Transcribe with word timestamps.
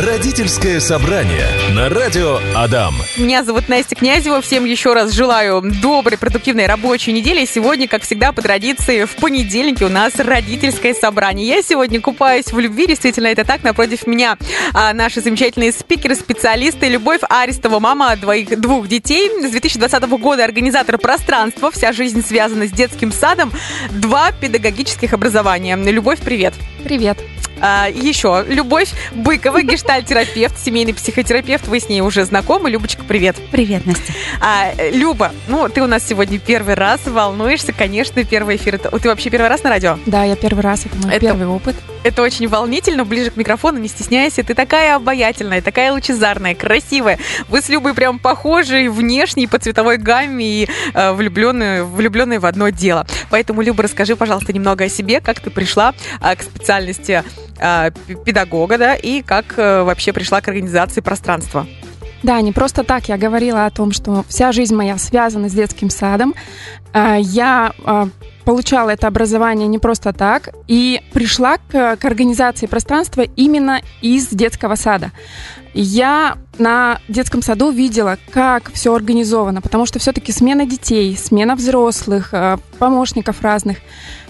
Родительское 0.00 0.78
собрание 0.78 1.48
на 1.72 1.88
радио 1.88 2.38
Адам. 2.54 2.94
Меня 3.16 3.42
зовут 3.42 3.68
Настя 3.68 3.96
Князева. 3.96 4.40
Всем 4.40 4.64
еще 4.64 4.92
раз 4.92 5.10
желаю 5.10 5.60
доброй, 5.82 6.16
продуктивной 6.16 6.66
рабочей 6.66 7.10
недели. 7.10 7.44
Сегодня, 7.44 7.88
как 7.88 8.02
всегда, 8.02 8.30
по 8.30 8.40
традиции, 8.40 9.06
в 9.06 9.16
понедельнике 9.16 9.86
у 9.86 9.88
нас 9.88 10.14
родительское 10.20 10.94
собрание. 10.94 11.48
Я 11.48 11.62
сегодня 11.62 12.00
купаюсь 12.00 12.52
в 12.52 12.60
любви. 12.60 12.86
Действительно, 12.86 13.26
это 13.26 13.44
так. 13.44 13.64
Напротив 13.64 14.06
меня 14.06 14.38
а, 14.72 14.92
наши 14.92 15.20
замечательные 15.20 15.72
спикеры, 15.72 16.14
специалисты. 16.14 16.86
Любовь 16.86 17.22
Арестова, 17.28 17.80
мама 17.80 18.14
двоих, 18.14 18.60
двух 18.60 18.86
детей. 18.86 19.28
С 19.42 19.50
2020 19.50 20.02
года 20.10 20.44
организатор 20.44 20.96
пространства. 20.98 21.72
Вся 21.72 21.90
жизнь 21.92 22.24
связана 22.24 22.68
с 22.68 22.70
детским 22.70 23.10
садом. 23.10 23.52
Два 23.90 24.30
педагогических 24.30 25.12
образования. 25.12 25.74
Любовь. 25.74 26.20
Привет. 26.20 26.54
А, 27.60 27.88
еще 27.88 28.44
Любовь 28.48 28.90
Быкова, 29.12 29.62
гештальтерапевт, 29.62 30.58
семейный 30.58 30.94
психотерапевт. 30.94 31.66
Вы 31.66 31.80
с 31.80 31.88
ней 31.88 32.00
уже 32.02 32.24
знакомы. 32.24 32.70
Любочка, 32.70 33.02
привет. 33.06 33.36
Привет, 33.50 33.84
Настя. 33.84 34.12
А, 34.40 34.72
Люба, 34.92 35.32
ну 35.48 35.68
ты 35.68 35.82
у 35.82 35.86
нас 35.86 36.06
сегодня 36.06 36.38
первый 36.38 36.74
раз, 36.74 37.00
волнуешься, 37.06 37.72
конечно, 37.72 38.22
первый 38.24 38.56
эфир. 38.56 38.78
Ты 38.78 39.08
вообще 39.08 39.30
первый 39.30 39.48
раз 39.48 39.62
на 39.64 39.70
радио? 39.70 39.98
Да, 40.06 40.24
я 40.24 40.36
первый 40.36 40.60
раз, 40.60 40.86
это 40.86 40.96
мой 40.98 41.10
Это- 41.12 41.26
первый 41.26 41.46
опыт. 41.48 41.74
Это 42.04 42.22
очень 42.22 42.48
волнительно, 42.48 43.04
ближе 43.04 43.30
к 43.30 43.36
микрофону, 43.36 43.78
не 43.78 43.88
стесняйся. 43.88 44.42
Ты 44.42 44.54
такая 44.54 44.96
обаятельная, 44.96 45.60
такая 45.60 45.92
лучезарная, 45.92 46.54
красивая. 46.54 47.18
Вы 47.48 47.60
с 47.60 47.68
Любой 47.68 47.94
прям 47.94 48.18
похожи 48.18 48.88
внешне, 48.90 49.48
по 49.48 49.58
цветовой 49.58 49.98
гамме, 49.98 50.62
и 50.62 50.68
э, 50.94 51.12
влюбленные, 51.12 51.84
влюбленные 51.84 52.38
в 52.38 52.46
одно 52.46 52.68
дело. 52.70 53.06
Поэтому, 53.30 53.62
Люба, 53.62 53.82
расскажи, 53.82 54.16
пожалуйста, 54.16 54.52
немного 54.52 54.84
о 54.84 54.88
себе, 54.88 55.20
как 55.20 55.40
ты 55.40 55.50
пришла 55.50 55.94
э, 56.20 56.36
к 56.36 56.42
специальности 56.42 57.24
э, 57.58 57.90
педагога, 58.24 58.78
да, 58.78 58.94
и 58.94 59.22
как 59.22 59.54
э, 59.56 59.82
вообще 59.82 60.12
пришла 60.12 60.40
к 60.40 60.48
организации 60.48 61.00
пространства. 61.00 61.66
Да, 62.22 62.40
не 62.40 62.52
просто 62.52 62.82
так 62.82 63.08
я 63.08 63.16
говорила 63.16 63.66
о 63.66 63.70
том, 63.70 63.92
что 63.92 64.24
вся 64.28 64.52
жизнь 64.52 64.74
моя 64.74 64.98
связана 64.98 65.48
с 65.48 65.52
детским 65.52 65.88
садом. 65.88 66.34
А, 66.92 67.16
Я 67.16 67.72
а, 67.84 68.08
получала 68.48 68.88
это 68.88 69.06
образование 69.08 69.68
не 69.68 69.78
просто 69.78 70.14
так 70.14 70.54
и 70.68 71.02
пришла 71.12 71.58
к, 71.58 71.96
к 71.96 72.04
организации 72.06 72.64
пространства 72.64 73.20
именно 73.36 73.82
из 74.00 74.28
детского 74.28 74.74
сада. 74.74 75.12
Я 75.74 76.38
на 76.56 76.98
детском 77.08 77.42
саду 77.42 77.70
видела, 77.70 78.16
как 78.30 78.72
все 78.72 78.94
организовано, 78.94 79.60
потому 79.60 79.84
что 79.84 79.98
все-таки 79.98 80.32
смена 80.32 80.64
детей, 80.64 81.14
смена 81.14 81.56
взрослых, 81.56 82.30
а, 82.32 82.58
помощников 82.78 83.42
разных, 83.42 83.80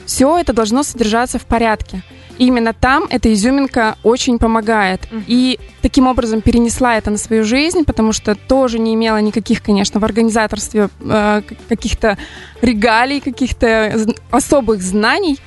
все 0.05 0.36
это 0.36 0.52
должно 0.52 0.83
содержаться 0.83 1.39
в 1.39 1.46
порядке. 1.46 2.02
Именно 2.39 2.72
там 2.72 3.05
эта 3.11 3.33
изюминка 3.33 3.97
очень 4.03 4.39
помогает. 4.39 5.00
Мгм. 5.11 5.25
И 5.27 5.58
таким 5.83 6.06
образом 6.06 6.41
перенесла 6.41 6.97
это 6.97 7.11
на 7.11 7.19
свою 7.19 7.45
жизнь, 7.45 7.84
потому 7.84 8.12
что 8.12 8.34
тоже 8.34 8.78
не 8.78 8.95
имела 8.95 9.19
никаких, 9.20 9.62
конечно, 9.62 10.00
в 10.00 10.05
организаторстве 10.05 10.89
э, 11.00 11.42
каких-то 11.69 12.17
регалий, 12.62 13.20
каких-то 13.20 13.98
особых 14.30 14.83
знаний. 14.83 15.39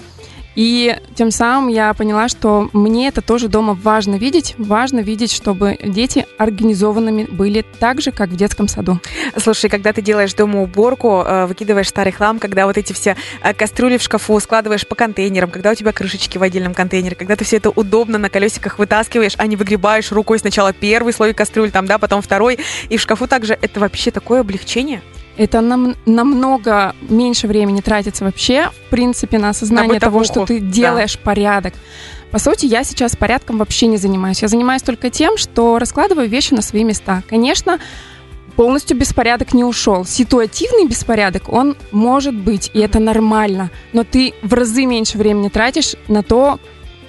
И 0.55 0.97
тем 1.16 1.31
самым 1.31 1.69
я 1.69 1.94
поняла, 1.94 2.27
что 2.27 2.69
мне 2.73 3.07
это 3.07 3.21
тоже 3.21 3.47
дома 3.47 3.73
важно 3.73 4.16
видеть. 4.16 4.55
Важно 4.58 4.99
видеть, 4.99 5.31
чтобы 5.31 5.77
дети 5.81 6.25
организованными 6.38 7.27
были 7.30 7.66
так 7.80 8.02
же, 8.02 8.11
как 8.11 8.30
в 8.30 8.35
детском 8.35 8.67
саду. 8.67 8.99
Слушай, 9.38 9.69
когда 9.69 9.93
ты 9.93 10.02
делаешь 10.02 10.33
дома 10.33 10.61
уборку, 10.61 11.23
э, 11.25 11.45
выкидываешь 11.45 11.88
старый 11.88 12.11
хлам, 12.11 12.39
когда 12.39 12.66
вот 12.66 12.77
эти 12.77 12.93
все 12.93 13.16
э, 13.41 13.53
кастрюли 13.53 13.97
в 13.97 14.02
шкафу 14.02 14.39
складываешь 14.39 14.88
по 14.88 14.95
контейнерам, 14.95 15.49
когда 15.49 15.71
у 15.71 15.75
тебя 15.75 15.93
крышечки 15.93 16.38
в 16.38 16.43
отдельном 16.43 16.73
контейнере, 16.73 17.15
когда 17.15 17.36
ты 17.36 17.45
все 17.45 17.58
это 17.58 17.69
удобно 17.69 18.17
на 18.17 18.30
колесиках 18.30 18.77
вытаскиваешь, 18.77 19.36
а 19.38 19.47
не 19.47 19.55
выгребаешь 19.55 20.11
рукой 20.11 20.39
сначала 20.39 20.73
первый 20.73 21.13
слой 21.13 21.33
кастрюль, 21.33 21.71
там, 21.71 21.86
да, 21.86 21.97
потом 21.97 22.21
второй, 22.21 22.59
и 22.89 22.97
в 22.97 23.02
шкафу 23.02 23.27
также 23.27 23.58
это 23.61 23.80
вообще 23.80 24.11
такое 24.11 24.41
облегчение. 24.41 25.02
Это 25.37 25.61
нам, 25.61 25.95
намного 26.05 26.95
меньше 27.01 27.47
времени 27.47 27.81
тратится 27.81 28.25
вообще, 28.25 28.69
в 28.69 28.89
принципе, 28.89 29.37
на 29.37 29.49
осознание 29.49 29.99
того, 29.99 30.23
что 30.23 30.45
ты 30.45 30.59
да. 30.59 30.67
делаешь 30.67 31.17
порядок. 31.17 31.73
По 32.31 32.39
сути, 32.39 32.65
я 32.65 32.83
сейчас 32.83 33.15
порядком 33.15 33.58
вообще 33.58 33.87
не 33.87 33.97
занимаюсь. 33.97 34.41
Я 34.41 34.47
занимаюсь 34.47 34.81
только 34.81 35.09
тем, 35.09 35.37
что 35.37 35.80
раскладываю 35.80 36.30
вещи 36.30 36.53
на 36.53 36.61
свои 36.61 36.83
места. 36.83 37.23
Конечно, 37.30 37.80
полностью 38.55 38.97
беспорядок 38.97 39.53
не 39.53 39.64
ушел. 39.64 40.05
Ситуативный 40.05 40.87
беспорядок, 40.87 41.52
он 41.52 41.75
может 41.91 42.36
быть, 42.36 42.71
и 42.73 42.80
это 42.80 42.99
нормально. 42.99 43.70
Но 43.91 44.03
ты 44.03 44.33
в 44.41 44.53
разы 44.53 44.86
меньше 44.86 45.17
времени 45.17 45.49
тратишь 45.49 45.95
на 46.08 46.23
то, 46.23 46.59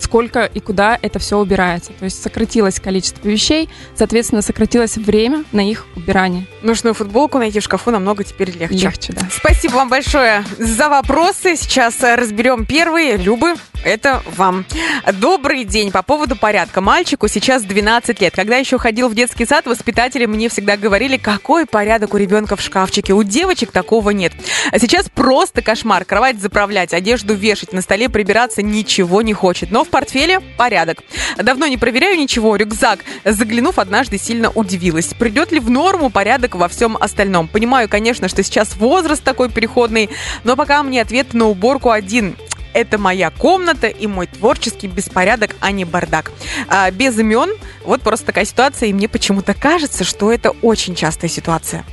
сколько 0.03 0.45
и 0.45 0.61
куда 0.61 0.99
это 1.01 1.19
все 1.19 1.39
убирается. 1.39 1.93
То 1.99 2.05
есть 2.05 2.23
сократилось 2.23 2.81
количество 2.81 3.27
вещей, 3.29 3.69
соответственно, 3.95 4.43
сократилось 4.43 4.97
время 4.97 5.45
на 5.53 5.69
их 5.69 5.87
убирание. 5.97 6.47
Нужную 6.63 6.95
футболку 6.95 7.39
найти 7.39 7.61
в 7.61 7.63
шкафу 7.63 7.91
намного 7.91 8.25
теперь 8.25 8.51
легче. 8.51 8.77
Легче, 8.77 9.13
да. 9.13 9.23
Спасибо 9.31 9.75
вам 9.75 9.89
большое 9.89 10.45
за 10.59 10.89
вопросы. 10.89 11.57
Сейчас 11.57 12.03
э, 12.03 12.15
разберем 12.15 12.67
первые. 12.67 13.17
Любы, 13.17 13.55
это 13.85 14.23
вам. 14.37 14.65
Добрый 15.13 15.65
день. 15.65 15.91
По 15.91 16.03
поводу 16.03 16.37
порядка. 16.37 16.81
Мальчику 16.81 17.29
сейчас 17.29 17.63
12 17.63 18.21
лет. 18.21 18.35
Когда 18.35 18.57
еще 18.57 18.79
ходил 18.79 19.09
в 19.09 19.15
детский 19.15 19.47
сад, 19.47 19.67
воспитатели 19.67 20.27
мне 20.27 20.49
всегда 20.49 20.77
говорили, 20.77 21.17
какой 21.17 21.67
порядок 21.67 22.15
у 22.15 22.17
ребенка 22.17 22.57
в 22.57 22.61
шкафчике. 22.61 23.13
У 23.13 23.23
девочек 23.23 23.73
такого 23.73 24.11
нет. 24.11 24.33
А 24.71 24.79
сейчас 24.79 25.09
просто 25.09 25.63
кошмар. 25.63 26.05
Кровать 26.05 26.41
заправлять, 26.41 26.95
одежду 26.95 27.35
вешать, 27.35 27.73
на 27.73 27.83
столе 27.83 28.09
прибираться 28.09 28.63
ничего 28.63 29.23
не 29.23 29.33
хочет. 29.33 29.71
Но 29.71 29.85
в 29.85 29.89
портфеле 29.89 30.41
порядок. 30.57 30.99
Давно 31.37 31.67
не 31.67 31.77
проверяю 31.77 32.19
ничего. 32.19 32.57
Рюкзак. 32.57 33.01
Заглянув, 33.25 33.79
однажды 33.79 34.19
сильно 34.19 34.51
удивилась. 34.51 35.07
Придет 35.19 35.53
ли 35.53 35.61
в 35.61 35.71
норму 35.71 36.11
порядок 36.11 36.55
во 36.55 36.69
всем 36.69 36.97
остальном? 36.99 37.49
Понимаю, 37.49 37.89
конечно, 37.89 38.29
что 38.29 38.43
сейчас 38.43 38.77
возраст 38.77 39.23
такой 39.23 39.51
переходный, 39.51 40.11
но 40.45 40.57
пока 40.57 40.83
мне 40.83 41.01
ответ 41.01 41.35
на 41.35 41.47
уборку 41.47 41.91
один. 41.91 42.37
Это 42.75 42.99
моя 42.99 43.31
комната 43.31 43.87
и 43.87 44.07
мой 44.07 44.27
творческий 44.27 44.87
беспорядок, 44.87 45.57
а 45.61 45.71
не 45.71 45.85
бардак. 45.85 46.33
А, 46.69 46.91
без 46.91 47.19
имен, 47.19 47.51
вот 47.85 48.03
просто 48.03 48.27
такая 48.27 48.45
ситуация, 48.45 48.89
и 48.89 48.93
мне 48.93 49.09
почему-то 49.09 49.55
кажется, 49.55 50.05
что 50.05 50.33
это 50.33 50.51
очень 50.63 50.95
частая 50.95 51.31
ситуация. 51.31 51.85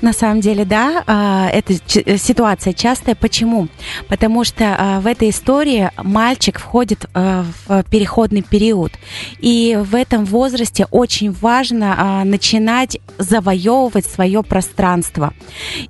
На 0.00 0.12
самом 0.12 0.40
деле, 0.40 0.64
да, 0.64 1.02
а, 1.06 1.48
эта 1.52 1.74
э, 1.74 2.16
ситуация 2.18 2.72
частая. 2.72 3.14
Почему? 3.14 3.68
Потому 4.08 4.44
что 4.44 4.76
а, 4.78 5.00
в 5.00 5.06
этой 5.06 5.30
истории 5.30 5.90
мальчик 5.96 6.58
входит 6.58 7.06
а, 7.14 7.44
в 7.66 7.82
переходный 7.84 8.42
период. 8.42 8.92
И 9.40 9.78
в 9.80 9.94
этом 9.94 10.24
возрасте 10.24 10.86
очень 10.90 11.32
важно 11.32 12.22
начинать 12.24 12.98
завоевывать 13.18 14.06
свое 14.06 14.42
пространство. 14.42 15.32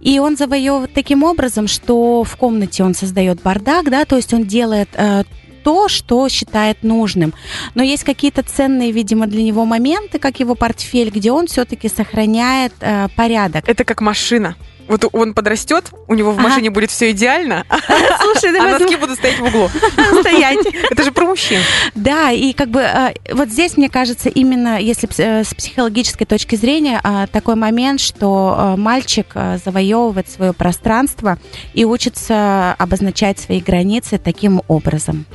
И 0.01 0.19
он 0.19 0.37
завоевывает 0.37 0.93
таким 0.95 1.23
образом, 1.23 1.67
что 1.69 2.25
в 2.25 2.37
комнате 2.37 2.83
он 2.85 2.95
создает 2.95 3.43
бардак, 3.43 3.91
да, 3.91 4.05
то 4.05 4.17
есть 4.17 4.33
он 4.33 4.45
делает 4.45 4.89
э, 4.95 5.25
то, 5.69 5.87
что 5.89 6.31
считает 6.31 6.83
нужным. 6.83 7.35
Но 7.75 7.83
есть 7.83 8.03
какие-то 8.03 8.43
ценные, 8.43 8.91
видимо, 8.91 9.27
для 9.27 9.43
него 9.43 9.67
моменты, 9.67 10.19
как 10.19 10.41
его 10.41 10.55
портфель, 10.55 11.11
где 11.11 11.31
он 11.31 11.47
все-таки 11.47 11.91
сохраняет 11.91 12.73
э, 12.81 13.09
порядок. 13.15 13.69
Это 13.69 13.85
как 13.85 14.01
машина. 14.01 14.57
Вот 14.89 15.05
он 15.13 15.35
подрастет, 15.35 15.93
у 16.07 16.15
него 16.15 16.33
в 16.33 16.39
Ага. 16.39 16.49
машине 16.49 16.71
будет 16.71 16.91
все 16.91 17.11
идеально, 17.11 17.65
Слушай, 18.23 18.59
а 18.59 18.79
носки 18.79 18.97
будут 18.97 19.19
стоять 19.19 19.39
в 19.39 19.45
углу. 19.45 19.69
стоять. 20.21 20.67
Это 20.91 21.03
же 21.03 21.13
про 21.13 21.27
мужчин. 21.27 21.61
Да, 21.95 22.31
и 22.31 22.53
как 22.53 22.71
бы 22.71 22.81
э, 22.81 23.13
вот 23.33 23.49
здесь, 23.51 23.77
мне 23.77 23.89
кажется, 23.89 24.29
именно 24.29 24.81
если 24.81 25.09
э, 25.19 25.45
с 25.45 25.55
психологической 25.55 26.27
точки 26.27 26.57
зрения, 26.57 27.01
э, 27.05 27.27
такой 27.31 27.55
момент, 27.55 28.01
что 28.01 28.57
э, 28.59 28.77
мальчик 28.81 29.27
завоевывает 29.65 30.29
свое 30.31 30.53
пространство 30.53 31.39
и 31.75 31.85
учится 31.85 32.73
обозначать 32.79 33.39
свои 33.39 33.61
границы 33.61 34.19
таким 34.19 34.63
образом. 34.69 35.27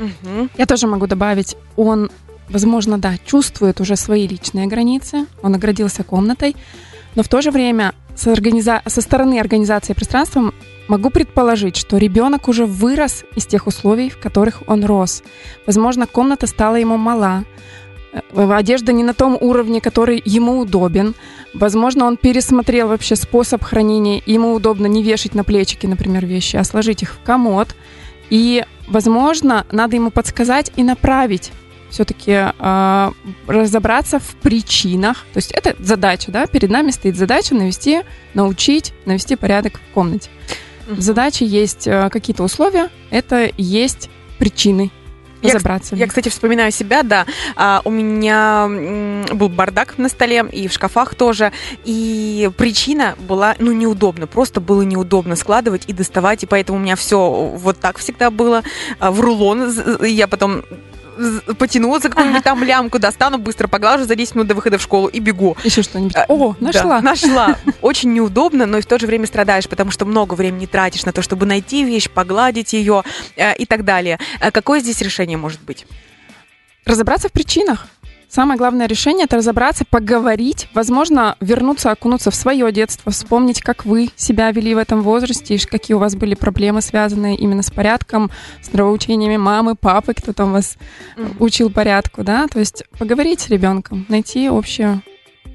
Я 0.58 0.66
тоже 0.66 0.88
могу 0.88 1.06
добавить, 1.08 1.56
он, 1.76 2.10
возможно, 2.50 2.98
да, 2.98 3.14
чувствует 3.26 3.80
уже 3.82 3.96
свои 3.96 4.28
личные 4.28 4.68
границы, 4.68 5.26
он 5.42 5.56
оградился 5.56 6.04
комнатой, 6.04 6.56
но 7.16 7.22
в 7.24 7.28
то 7.28 7.42
же 7.42 7.52
время 7.52 7.94
с 8.16 8.28
организа- 8.28 8.82
со 8.86 9.02
стороны 9.02 9.40
организации 9.40 9.94
пространством 9.94 10.54
могу 10.88 11.10
предположить, 11.10 11.76
что 11.76 11.98
ребенок 11.98 12.48
уже 12.48 12.66
вырос 12.66 13.26
из 13.36 13.46
тех 13.46 13.68
условий, 13.68 14.10
в 14.10 14.20
которых 14.20 14.64
он 14.68 14.86
рос. 14.86 15.24
Возможно, 15.66 16.08
комната 16.08 16.48
стала 16.48 16.76
ему 16.76 16.98
мала, 16.98 17.46
э, 18.12 18.20
одежда 18.52 18.94
не 18.94 19.04
на 19.04 19.14
том 19.14 19.38
уровне, 19.40 19.82
который 19.82 20.22
ему 20.24 20.60
удобен. 20.60 21.16
Возможно, 21.54 22.06
он 22.06 22.18
пересмотрел 22.18 22.88
вообще 22.90 23.16
способ 23.16 23.64
хранения, 23.64 24.22
ему 24.26 24.54
удобно 24.54 24.88
не 24.88 25.04
вешать 25.04 25.36
на 25.36 25.44
плечики, 25.44 25.88
например, 25.88 26.26
вещи, 26.26 26.58
а 26.58 26.64
сложить 26.64 27.04
их 27.04 27.14
в 27.14 27.24
комод. 27.24 27.76
И, 28.30 28.64
возможно, 28.88 29.66
надо 29.72 29.96
ему 29.96 30.12
подсказать 30.12 30.72
и 30.76 30.84
направить 30.84 31.52
все-таки 31.94 32.52
разобраться 33.48 34.20
в 34.20 34.36
причинах. 34.42 35.26
То 35.34 35.38
есть 35.38 35.52
это 35.52 35.76
задача, 35.80 36.32
да, 36.32 36.48
перед 36.48 36.70
нами 36.70 36.92
стоит 36.92 37.16
задача 37.16 37.56
навести, 37.56 38.02
научить, 38.34 38.94
навести 39.06 39.36
порядок 39.36 39.80
в 39.80 39.94
комнате. 39.94 40.30
В 40.88 41.00
задаче 41.00 41.46
есть 41.46 41.88
э, 41.88 42.10
какие-то 42.10 42.44
условия, 42.44 42.90
это 43.10 43.50
есть 43.58 44.10
причины. 44.38 44.92
Я, 45.42 45.56
разобраться. 45.56 45.96
Я, 45.96 46.08
кстати, 46.08 46.30
вспоминаю 46.30 46.72
себя, 46.72 47.04
да. 47.04 47.26
А, 47.58 47.82
у 47.84 47.90
меня 47.90 48.64
м, 48.66 49.26
был 49.38 49.50
бардак 49.50 49.98
на 49.98 50.08
столе 50.08 50.46
и 50.52 50.70
в 50.70 50.74
шкафах 50.74 51.16
тоже. 51.16 51.52
И 51.84 52.50
причина 52.58 53.16
была, 53.20 53.56
ну, 53.60 53.74
неудобно. 53.74 54.26
Просто 54.26 54.62
было 54.62 54.84
неудобно 54.84 55.36
складывать 55.36 55.84
и 55.88 55.94
доставать. 55.94 56.44
И 56.44 56.46
поэтому 56.46 56.78
у 56.78 56.82
меня 56.82 56.96
все 56.96 57.30
вот 57.58 57.78
так 57.78 57.98
всегда 57.98 58.32
было. 58.32 58.64
а, 59.00 59.12
В 59.12 59.20
рулон. 59.20 59.70
Я 60.02 60.28
потом 60.30 60.64
з- 61.18 61.42
потяну 61.56 62.00
за 62.00 62.10
какую-нибудь 62.10 62.44
там 62.44 62.64
лямку, 62.64 63.00
достану, 63.00 63.38
быстро 63.38 63.68
поглажу 63.68 64.06
за 64.06 64.16
10 64.16 64.36
минут 64.36 64.48
до 64.48 64.56
выхода 64.56 64.78
в 64.78 64.82
школу 64.82 65.08
и 65.08 65.20
бегу. 65.20 65.56
Еще 65.64 65.82
что-нибудь. 65.84 66.16
А, 66.16 66.26
О, 66.28 66.56
Да, 66.60 66.66
нашла. 66.68 67.02
нашла. 67.02 67.58
Очень 67.82 68.14
неудобно, 68.14 68.66
но 68.66 68.78
и 68.78 68.82
в 68.82 68.86
то 68.86 69.00
же 69.00 69.08
время 69.08 69.28
страдаешь, 69.28 69.68
потому 69.68 69.92
что 69.92 70.06
много 70.06 70.34
времени 70.36 70.66
тратишь 70.66 71.06
на 71.06 71.12
то, 71.12 71.22
чтобы 71.22 71.46
найти 71.46 71.84
вещь, 71.84 72.10
погладить 72.10 72.74
ее 72.74 73.04
э, 73.36 73.56
и 73.56 73.66
так 73.66 73.84
далее. 73.86 74.20
А 74.40 74.52
Какое 74.52 74.80
здесь 74.80 75.02
решение 75.02 75.38
может 75.38 75.62
быть? 75.62 75.86
Разобраться 76.86 77.30
в 77.30 77.32
причинах. 77.32 77.88
Самое 78.34 78.58
главное 78.58 78.88
решение 78.88 79.26
это 79.26 79.38
разобраться, 79.38 79.86
поговорить, 79.88 80.68
возможно, 80.74 81.36
вернуться, 81.40 81.92
окунуться 81.92 82.32
в 82.32 82.36
свое 82.36 82.72
детство, 82.72 83.12
вспомнить, 83.12 83.62
как 83.62 83.86
вы 83.86 84.10
себя 84.16 84.50
вели 84.50 84.74
в 84.74 84.80
этом 84.80 85.04
возрасте, 85.04 85.54
и 85.54 85.60
какие 85.60 85.94
у 85.94 86.00
вас 86.00 86.16
были 86.16 86.34
проблемы, 86.34 86.82
связанные 86.82 87.36
именно 87.36 87.62
с 87.62 87.70
порядком, 87.70 88.32
с 88.60 88.74
нравоучениями 88.74 89.38
мамы, 89.38 89.76
папы, 89.76 90.16
кто 90.16 90.34
там 90.34 90.52
вас 90.52 90.78
учил 91.38 91.70
порядку, 91.70 92.24
да, 92.24 92.48
то 92.48 92.58
есть 92.58 92.86
поговорить 92.98 93.42
с 93.42 93.50
ребенком, 93.50 94.08
найти 94.10 94.50
общее, 94.50 95.04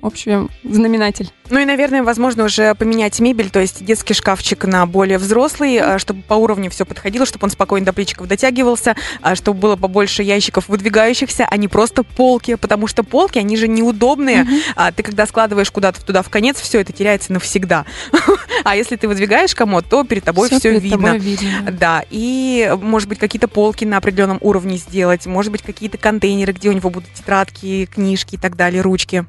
общий 0.01 0.47
знаменатель. 0.63 1.33
Ну 1.51 1.59
и, 1.59 1.65
наверное, 1.65 2.03
возможно 2.03 2.45
уже 2.45 2.75
поменять 2.75 3.19
мебель, 3.21 3.51
то 3.51 3.61
есть 3.61 3.85
детский 3.85 4.15
шкафчик 4.15 4.65
на 4.65 4.87
более 4.87 5.19
взрослый, 5.19 5.77
э, 5.77 5.99
чтобы 5.99 6.23
по 6.23 6.35
уровню 6.35 6.71
все 6.71 6.85
подходило, 6.85 7.27
чтобы 7.27 7.45
он 7.45 7.51
спокойно 7.51 7.87
до 7.87 7.93
плечиков 7.93 8.29
дотягивался, 8.29 8.97
а 9.23 9.35
чтобы 9.35 9.61
было 9.61 9.77
побольше 9.77 10.23
ящиков 10.23 10.69
выдвигающихся, 10.69 11.47
а 11.49 11.57
не 11.57 11.69
просто 11.69 12.03
полки, 12.03 12.57
потому 12.57 12.87
что 12.87 13.03
полки, 13.03 13.39
они 13.39 13.57
же 13.57 13.69
неудобные. 13.69 14.47
А 14.77 14.93
ты 14.93 15.03
когда 15.03 15.27
складываешь 15.27 15.71
куда-то 15.71 16.05
туда 16.05 16.23
в 16.23 16.29
конец, 16.29 16.61
все 16.61 16.81
это 16.81 16.93
теряется 16.93 17.33
навсегда. 17.33 17.85
А 18.65 18.75
если 18.75 18.97
ты 18.97 19.07
выдвигаешь 19.07 19.55
комод, 19.55 19.87
то 19.89 20.03
перед 20.03 20.25
тобой 20.25 20.51
все 20.51 20.79
видно. 20.79 20.91
тобой 20.91 21.19
видно. 21.19 21.71
Да, 21.71 22.05
и, 22.11 22.75
может 22.83 23.09
быть, 23.09 23.19
какие-то 23.19 23.47
полки 23.47 23.85
на 23.85 23.99
определенном 23.99 24.39
уровне 24.41 24.77
сделать, 24.77 25.27
может 25.27 25.53
быть, 25.53 25.63
какие-то 25.63 25.97
контейнеры, 25.97 26.53
где 26.53 26.69
у 26.69 26.73
него 26.73 26.91
будут 26.91 27.13
тетрадки, 27.15 27.87
книжки 27.87 28.35
и 28.35 28.39
так 28.39 28.57
далее, 28.57 28.83
ручки. 28.83 29.25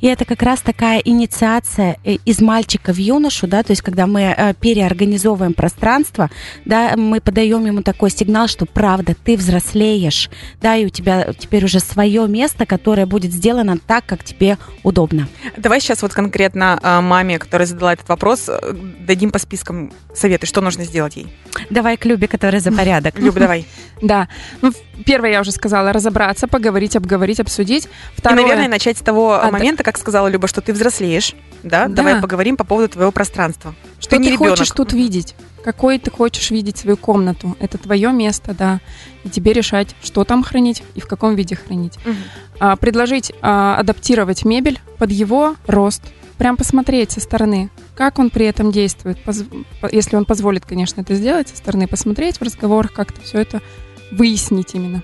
И 0.00 0.06
это 0.06 0.24
как 0.24 0.42
раз 0.42 0.60
такая 0.60 1.00
инициация 1.00 1.63
э, 1.78 1.94
из 2.24 2.40
мальчика 2.40 2.92
в 2.92 2.98
юношу, 2.98 3.46
да, 3.46 3.62
то 3.62 3.72
есть 3.72 3.82
когда 3.82 4.06
мы 4.06 4.22
э, 4.22 4.54
переорганизовываем 4.54 5.54
пространство, 5.54 6.30
да, 6.64 6.94
мы 6.96 7.20
подаем 7.20 7.66
ему 7.66 7.82
такой 7.82 8.10
сигнал, 8.10 8.48
что 8.48 8.66
правда, 8.66 9.14
ты 9.14 9.36
взрослеешь, 9.36 10.30
да, 10.60 10.76
и 10.76 10.86
у 10.86 10.88
тебя 10.88 11.32
теперь 11.38 11.64
уже 11.64 11.80
свое 11.80 12.26
место, 12.28 12.66
которое 12.66 13.06
будет 13.06 13.32
сделано 13.32 13.78
так, 13.78 14.06
как 14.06 14.24
тебе 14.24 14.58
удобно. 14.82 15.28
Давай 15.56 15.80
сейчас 15.80 16.02
вот 16.02 16.12
конкретно 16.12 16.78
а, 16.82 17.00
маме, 17.00 17.38
которая 17.38 17.66
задала 17.66 17.92
этот 17.92 18.08
вопрос, 18.08 18.44
э, 18.48 18.72
дадим 19.00 19.30
по 19.30 19.38
спискам 19.38 19.92
советы, 20.14 20.46
что 20.46 20.60
нужно 20.60 20.84
сделать 20.84 21.16
ей. 21.16 21.26
Давай 21.70 21.96
к 21.96 22.04
Любе, 22.04 22.28
которая 22.28 22.60
за 22.60 22.72
порядок. 22.72 23.18
Люба, 23.18 23.40
давай. 23.40 23.66
Да. 24.02 24.28
Ну, 24.60 24.72
в- 24.72 24.76
первое, 25.04 25.30
я 25.32 25.40
уже 25.40 25.50
сказала, 25.52 25.92
разобраться, 25.92 26.46
поговорить, 26.48 26.96
обговорить, 26.96 27.40
обсудить. 27.40 27.84
И, 27.86 27.88
Второе, 28.20 28.42
наверное, 28.42 28.68
начать 28.68 28.98
с 28.98 29.00
того 29.00 29.34
А, 29.40 29.50
момента, 29.50 29.82
как 29.82 29.98
сказала 29.98 30.28
Люба, 30.28 30.48
что 30.48 30.60
ты 30.60 30.72
взрослеешь, 30.72 31.34
да? 31.62 31.86
Да. 31.88 31.94
Давай 31.96 32.20
поговорим 32.20 32.56
по 32.56 32.64
поводу 32.64 32.88
твоего 32.88 33.10
пространства. 33.12 33.74
что 33.98 34.10
ты 34.10 34.16
ты, 34.16 34.22
не 34.22 34.30
ребенок. 34.32 34.50
хочешь 34.58 34.70
тут 34.70 34.92
видеть? 34.92 35.34
Какой 35.64 35.98
ты 35.98 36.10
хочешь 36.10 36.50
видеть 36.50 36.76
свою 36.76 36.98
комнату? 36.98 37.56
Это 37.58 37.78
твое 37.78 38.12
место, 38.12 38.54
да. 38.54 38.80
И 39.24 39.30
тебе 39.30 39.54
решать, 39.54 39.96
что 40.02 40.24
там 40.24 40.42
хранить 40.44 40.82
и 40.94 41.00
в 41.00 41.06
каком 41.06 41.34
виде 41.36 41.56
хранить. 41.56 41.98
А, 42.60 42.76
предложить 42.76 43.32
а, 43.40 43.76
адаптировать 43.78 44.44
мебель 44.44 44.78
под 44.98 45.10
его 45.10 45.56
рост. 45.66 46.02
Прям 46.36 46.56
посмотреть 46.56 47.12
со 47.12 47.20
стороны, 47.20 47.70
как 47.96 48.18
он 48.18 48.28
при 48.28 48.44
этом 48.44 48.72
действует. 48.72 49.22
Поз- 49.22 49.44
по- 49.80 49.86
Если 49.90 50.16
он 50.16 50.24
позволит, 50.26 50.66
конечно, 50.66 51.00
это 51.00 51.14
сделать 51.14 51.48
со 51.48 51.56
стороны, 51.56 51.86
посмотреть 51.86 52.38
в 52.38 52.42
разговорах, 52.42 52.92
как-то 52.92 53.20
все 53.22 53.38
это 53.38 53.62
выяснить 54.14 54.74
именно. 54.74 55.02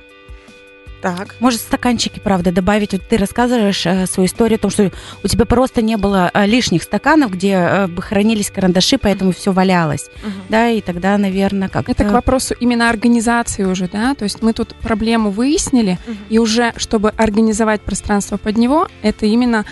Так. 1.00 1.36
Может, 1.40 1.60
стаканчики, 1.60 2.20
правда, 2.22 2.52
добавить. 2.52 2.92
Вот 2.92 3.02
ты 3.08 3.16
рассказываешь 3.16 3.86
э, 3.86 4.06
свою 4.06 4.26
историю 4.26 4.56
о 4.56 4.60
том, 4.60 4.70
что 4.70 4.92
у 5.22 5.28
тебя 5.28 5.46
просто 5.46 5.80
не 5.82 5.96
было 5.96 6.30
э, 6.32 6.46
лишних 6.46 6.82
стаканов, 6.82 7.32
где 7.32 7.52
э, 7.52 7.86
бы 7.86 8.02
хранились 8.02 8.50
карандаши, 8.50 8.98
поэтому 8.98 9.32
все 9.32 9.52
валялось. 9.52 10.10
Да, 10.48 10.68
и 10.68 10.80
тогда, 10.80 11.16
наверное, 11.16 11.68
как 11.68 11.88
Это 11.88 12.04
к 12.04 12.12
вопросу 12.12 12.54
именно 12.60 12.90
организации 12.90 13.64
уже, 13.64 13.88
да, 13.88 14.14
то 14.14 14.24
есть 14.24 14.42
мы 14.42 14.52
тут 14.52 14.74
проблему 14.74 15.30
выяснили, 15.30 15.98
и 16.28 16.38
уже, 16.38 16.72
чтобы 16.76 17.10
организовать 17.16 17.80
пространство 17.80 18.36
под 18.36 18.58
него, 18.58 18.88
это 19.02 19.26
именно 19.26 19.64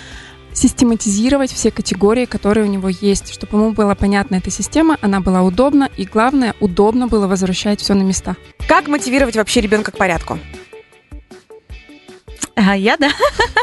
систематизировать 0.59 1.53
все 1.53 1.71
категории, 1.71 2.25
которые 2.25 2.67
у 2.67 2.71
него 2.71 2.89
есть, 2.89 3.33
чтобы 3.33 3.59
ему 3.59 3.73
была 3.73 3.95
понятна 3.95 4.37
эта 4.37 4.51
система, 4.51 4.99
она 5.01 5.21
была 5.21 5.43
удобна, 5.43 5.89
и 5.97 6.05
главное, 6.05 6.55
удобно 6.61 7.07
было 7.07 7.27
возвращать 7.27 7.81
все 7.81 7.95
на 7.95 8.03
места. 8.03 8.37
Как 8.67 8.89
мотивировать 8.89 9.37
вообще 9.37 9.61
ребенка 9.61 9.93
к 9.93 9.97
порядку? 9.97 10.39
А, 12.57 12.77
я, 12.77 12.97
да? 12.97 13.11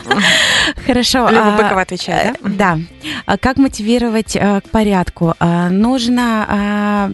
Хорошо. 0.86 1.30
Люба 1.30 1.56
а, 1.56 1.58
Быкова 1.58 1.82
отвечает, 1.82 2.38
Э, 2.42 2.50
Да. 2.50 2.80
А 3.26 3.38
Как 3.38 3.58
мотивировать 3.58 4.38
э, 4.38 4.62
к 4.62 4.70
порядку? 4.70 5.36
А, 5.40 5.70
Нужно 5.70 7.12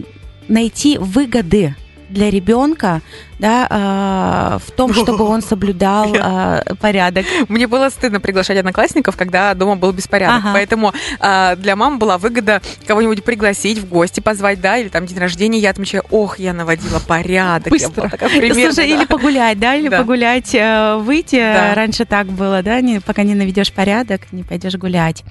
найти 0.48 0.98
выгоды 0.98 1.74
для 2.12 2.30
ребенка 2.30 3.00
да, 3.38 3.66
а, 3.70 4.58
в 4.64 4.70
том, 4.70 4.94
чтобы 4.94 5.24
он 5.24 5.42
соблюдал 5.42 6.14
а, 6.18 6.62
порядок. 6.80 7.26
Мне 7.48 7.66
было 7.66 7.88
стыдно 7.88 8.20
приглашать 8.20 8.58
одноклассников, 8.58 9.16
когда 9.16 9.52
дома 9.54 9.76
был 9.76 9.92
беспорядок. 9.92 10.38
Ага. 10.38 10.50
Поэтому 10.52 10.92
а, 11.18 11.56
для 11.56 11.74
мам 11.74 11.98
была 11.98 12.18
выгода 12.18 12.62
кого-нибудь 12.86 13.24
пригласить 13.24 13.78
в 13.78 13.88
гости, 13.88 14.20
позвать, 14.20 14.60
да, 14.60 14.78
или 14.78 14.88
там 14.88 15.06
день 15.06 15.18
рождения. 15.18 15.58
Я 15.58 15.70
отмечаю, 15.70 16.04
ох, 16.10 16.38
я 16.38 16.52
наводила 16.52 17.00
порядок. 17.00 17.70
Быстро. 17.70 18.08
такая 18.08 18.28
примерная, 18.28 18.72
Слушай, 18.72 18.88
да. 18.88 18.94
или 18.94 19.04
погулять, 19.06 19.58
да, 19.58 19.74
или 19.74 19.88
Да. 19.88 19.98
погулять, 19.98 20.54
э, 20.54 20.96
выйти. 21.00 21.36
Да. 21.36 21.74
Раньше 21.74 22.04
так 22.04 22.28
было, 22.28 22.62
да, 22.62 22.80
не, 22.80 23.00
пока 23.00 23.24
не 23.24 23.34
наведешь 23.34 23.72
порядок, 23.72 24.20
не 24.32 24.44
пойдешь 24.44 24.76
гулять. 24.76 25.24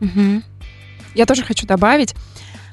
Мгм. 0.00 0.44
Я 1.14 1.26
тоже 1.26 1.42
хочу 1.42 1.66
добавить, 1.66 2.14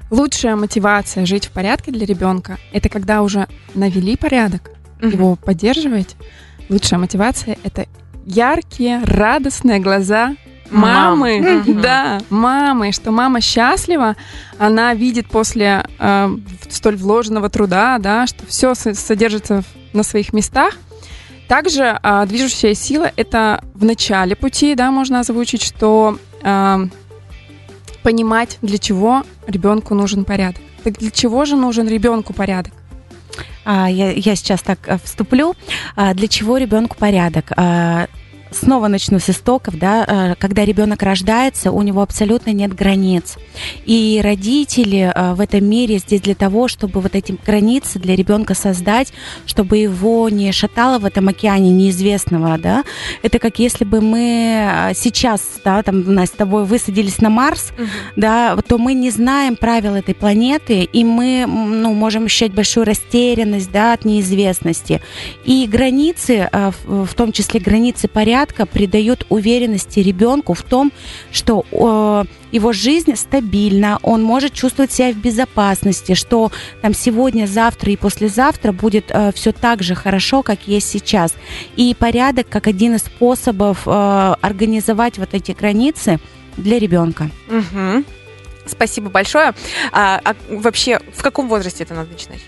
лучшая 0.10 0.56
мотивация 0.56 1.26
жить 1.26 1.48
в 1.48 1.52
порядке 1.52 1.92
для 1.92 2.06
ребенка– 2.06 2.58
это 2.74 2.90
когда 2.90 3.22
уже 3.22 3.48
навели 3.74 4.16
порядок, 4.16 4.72
Мгм. 5.02 5.10
его 5.12 5.36
поддерживаете. 5.36 6.16
Лучшая 6.70 7.00
мотивация– 7.00 7.58
это 7.64 7.86
яркие, 8.26 9.02
радостные 9.04 9.80
глаза 9.80 10.36
Мам. 10.72 11.20
мамы. 11.20 11.40
Мгм. 11.42 11.82
Да, 11.82 12.20
мамы, 12.30 12.92
что 12.92 13.12
мама 13.12 13.40
счастлива, 13.42 14.16
она 14.58 14.94
видит 14.94 15.28
после 15.28 15.86
э, 16.00 16.38
столь 16.70 16.96
вложенного 16.98 17.50
труда, 17.50 17.98
да, 18.00 18.26
что 18.26 18.46
все 18.48 18.74
содержится 18.74 19.64
на 19.94 20.04
своих 20.04 20.34
местах. 20.34 20.74
Также 21.48 22.00
а, 22.02 22.26
движущая 22.26 22.74
сила– 22.74 23.12
это 23.16 23.64
в 23.76 23.86
начале 23.86 24.36
пути, 24.36 24.74
да, 24.74 24.90
можно 24.90 25.20
озвучить, 25.20 25.62
что 25.62 26.18
а, 26.42 26.88
понимать, 28.06 28.60
для 28.62 28.78
чего 28.78 29.24
ребенку 29.48 29.96
нужен 29.96 30.26
порядок. 30.26 30.62
Так 30.84 30.94
для 31.00 31.10
чего 31.10 31.44
же 31.46 31.56
нужен 31.56 31.88
ребенку 31.88 32.34
порядок? 32.34 32.72
А, 33.66 33.90
я, 33.90 34.12
я 34.12 34.36
сейчас 34.36 34.62
так 34.62 34.78
э, 34.86 35.00
вступлю. 35.04 35.56
А, 35.96 36.14
для 36.14 36.28
чего 36.28 36.58
ребенку 36.58 36.96
порядок? 37.00 37.52
Снова 38.56 38.88
начну 38.88 39.20
с 39.20 39.30
истоков, 39.30 39.78
да, 39.78 40.06
э, 40.08 40.36
когда 40.40 40.64
ребенок 40.64 41.04
рождается, 41.04 41.72
у 41.72 41.82
него 41.82 42.02
абсолютно 42.02 42.52
нет 42.52 42.74
границ. 42.74 43.36
И 43.86 44.22
родители 44.24 45.12
э, 45.14 45.34
в 45.34 45.42
этом 45.42 45.66
мире 45.66 45.98
здесь 45.98 46.22
для 46.22 46.36
того, 46.36 46.70
чтобы 46.70 47.02
вот 47.02 47.16
эти 47.16 47.38
границы 47.46 48.00
для 48.00 48.16
ребенка 48.16 48.54
создать, 48.54 49.12
чтобы 49.46 49.78
его 49.78 50.30
не 50.30 50.54
шатало 50.54 51.00
в 51.00 51.06
этом 51.06 51.28
океане 51.28 51.70
неизвестного, 51.70 52.58
да. 52.58 52.86
Это 53.24 53.40
как 53.40 53.60
если 53.60 53.84
бы 53.84 54.00
мы 54.00 54.66
э, 54.72 54.94
сейчас, 54.96 55.42
да, 55.66 55.84
там 55.84 56.14
нас 56.14 56.30
с 56.30 56.32
тобой 56.32 56.64
высадились 56.64 57.20
на 57.20 57.30
Марс, 57.30 57.74
да, 58.16 58.56
то 58.56 58.78
мы 58.78 58.94
не 58.94 59.12
знаем 59.12 59.58
правил 59.58 59.96
этой 59.96 60.16
планеты, 60.16 60.84
и 60.84 61.04
мы 61.04 61.46
ну, 61.46 61.94
можем 61.94 62.26
ощущать 62.26 62.54
большую 62.54 62.86
растерянность 62.86 63.70
да, 63.72 63.92
от 63.92 64.06
неизвестности. 64.06 65.02
И 65.44 65.68
границы, 65.68 66.50
в 66.86 67.14
том 67.16 67.34
числе 67.34 67.60
границы 67.60 68.08
порядка, 68.08 68.45
придают 68.54 69.26
уверенности 69.30 70.00
ребенку 70.00 70.54
в 70.54 70.62
том, 70.62 70.92
что 71.32 71.66
э, 71.72 72.24
его 72.52 72.74
жизнь 72.74 73.16
стабильна, 73.16 74.00
он 74.02 74.24
может 74.24 74.54
чувствовать 74.54 74.92
себя 74.92 75.12
в 75.12 75.18
безопасности, 75.18 76.14
что 76.14 76.52
там 76.82 76.94
сегодня, 76.94 77.48
завтра 77.48 77.92
и 77.92 77.98
послезавтра 77.98 78.72
будет 78.72 79.12
все 79.34 79.52
так 79.52 79.84
же 79.84 79.96
хорошо, 79.96 80.44
как 80.44 80.68
есть 80.68 80.90
сейчас. 80.90 81.34
И 81.76 81.96
порядок 81.98 82.48
как 82.50 82.68
один 82.68 82.96
из 82.96 83.02
способов 83.02 83.84
э, 83.86 84.36
организовать 84.42 85.18
вот 85.18 85.34
эти 85.34 85.52
границы 85.52 86.20
для 86.58 86.80
ребенка. 86.80 87.30
Мгм. 87.48 88.06
Спасибо 88.66 89.10
большое. 89.10 89.54
А, 89.92 90.20
а 90.24 90.36
вообще, 90.50 91.00
в 91.14 91.22
каком 91.22 91.48
возрасте 91.48 91.84
это 91.84 91.94
надо 91.94 92.12
начинать? 92.12 92.42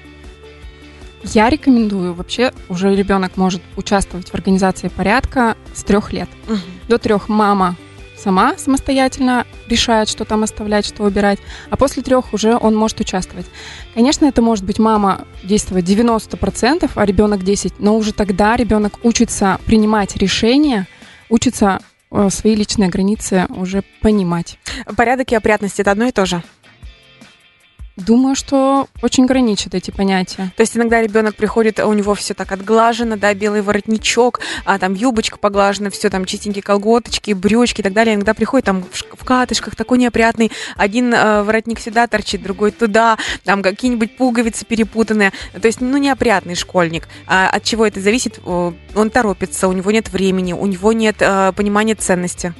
Я 1.33 1.49
рекомендую, 1.49 2.13
вообще 2.13 2.53
уже 2.69 2.95
ребенок 2.95 3.37
может 3.37 3.61
участвовать 3.75 4.29
в 4.29 4.35
организации 4.35 4.87
порядка 4.87 5.55
с 5.73 5.83
трех 5.83 6.13
лет. 6.13 6.29
Мгм. 6.47 6.59
До 6.87 6.97
трех 6.97 7.29
мама 7.29 7.75
сама 8.17 8.57
самостоятельно 8.57 9.45
решает, 9.67 10.09
что 10.09 10.25
там 10.25 10.43
оставлять, 10.43 10.85
что 10.85 11.03
убирать, 11.03 11.39
а 11.69 11.77
после 11.77 12.03
трех 12.03 12.33
уже 12.33 12.57
он 12.57 12.75
может 12.75 12.99
участвовать. 12.99 13.45
Конечно, 13.93 14.25
это 14.25 14.41
может 14.41 14.65
быть 14.65 14.79
мама 14.79 15.25
действовать 15.43 15.85
90%, 15.85 16.91
а 16.95 17.05
ребенок 17.05 17.41
10%, 17.41 17.73
но 17.79 17.95
уже 17.95 18.13
тогда 18.13 18.55
ребенок 18.55 18.99
учится 19.03 19.59
принимать 19.65 20.17
решения, 20.17 20.87
учится 21.29 21.79
э, 22.11 22.29
свои 22.31 22.55
личные 22.55 22.89
границы 22.89 23.45
уже 23.49 23.83
понимать. 24.01 24.59
Порядок 24.95 25.31
и 25.31 25.35
опрятность 25.35 25.79
это 25.79 25.91
одно 25.91 26.05
и 26.05 26.11
то 26.11 26.25
же. 26.25 26.41
Думаю, 27.97 28.35
что 28.35 28.87
очень 29.01 29.25
граничат 29.25 29.73
эти 29.73 29.89
понятия. 29.89 30.51
То 30.55 30.61
есть 30.61 30.77
иногда 30.77 31.01
ребенок 31.01 31.35
приходит, 31.35 31.79
а 31.79 31.87
у 31.87 31.93
него 31.93 32.13
все 32.13 32.35
так 32.35 32.51
отглажено, 32.51 33.17
да, 33.17 33.33
белый 33.33 33.63
воротничок, 33.63 34.39
а 34.65 34.77
там 34.77 34.93
юбочка 34.93 35.39
поглажена, 35.39 35.89
все 35.89 36.11
там 36.11 36.25
чистенькие 36.25 36.61
колготочки, 36.61 37.31
брючки 37.33 37.81
и 37.81 37.83
так 37.83 37.93
далее. 37.93 38.13
Иногда 38.13 38.35
приходит 38.35 38.65
там 38.65 38.85
в, 38.91 39.25
катышках, 39.25 39.75
такой 39.75 39.97
неопрятный. 39.97 40.51
Один 40.75 41.11
э, 41.11 41.41
воротник 41.41 41.79
сюда 41.79 42.05
торчит, 42.05 42.43
другой 42.43 42.69
туда, 42.69 43.17
там 43.43 43.63
какие-нибудь 43.63 44.15
пуговицы 44.15 44.63
перепутанные. 44.63 45.33
То 45.59 45.65
есть, 45.65 45.81
ну, 45.81 45.97
неопрятный 45.97 46.53
школьник. 46.53 47.07
А 47.25 47.49
от 47.49 47.63
чего 47.63 47.85
это 47.85 47.99
зависит? 47.99 48.39
Он 48.45 49.09
торопится, 49.09 49.67
у 49.67 49.73
него 49.73 49.89
нет 49.89 50.09
времени, 50.09 50.53
у 50.53 50.67
него 50.67 50.93
нет 50.93 51.15
э, 51.19 51.51
понимания 51.55 51.95
ценности. 51.95 52.53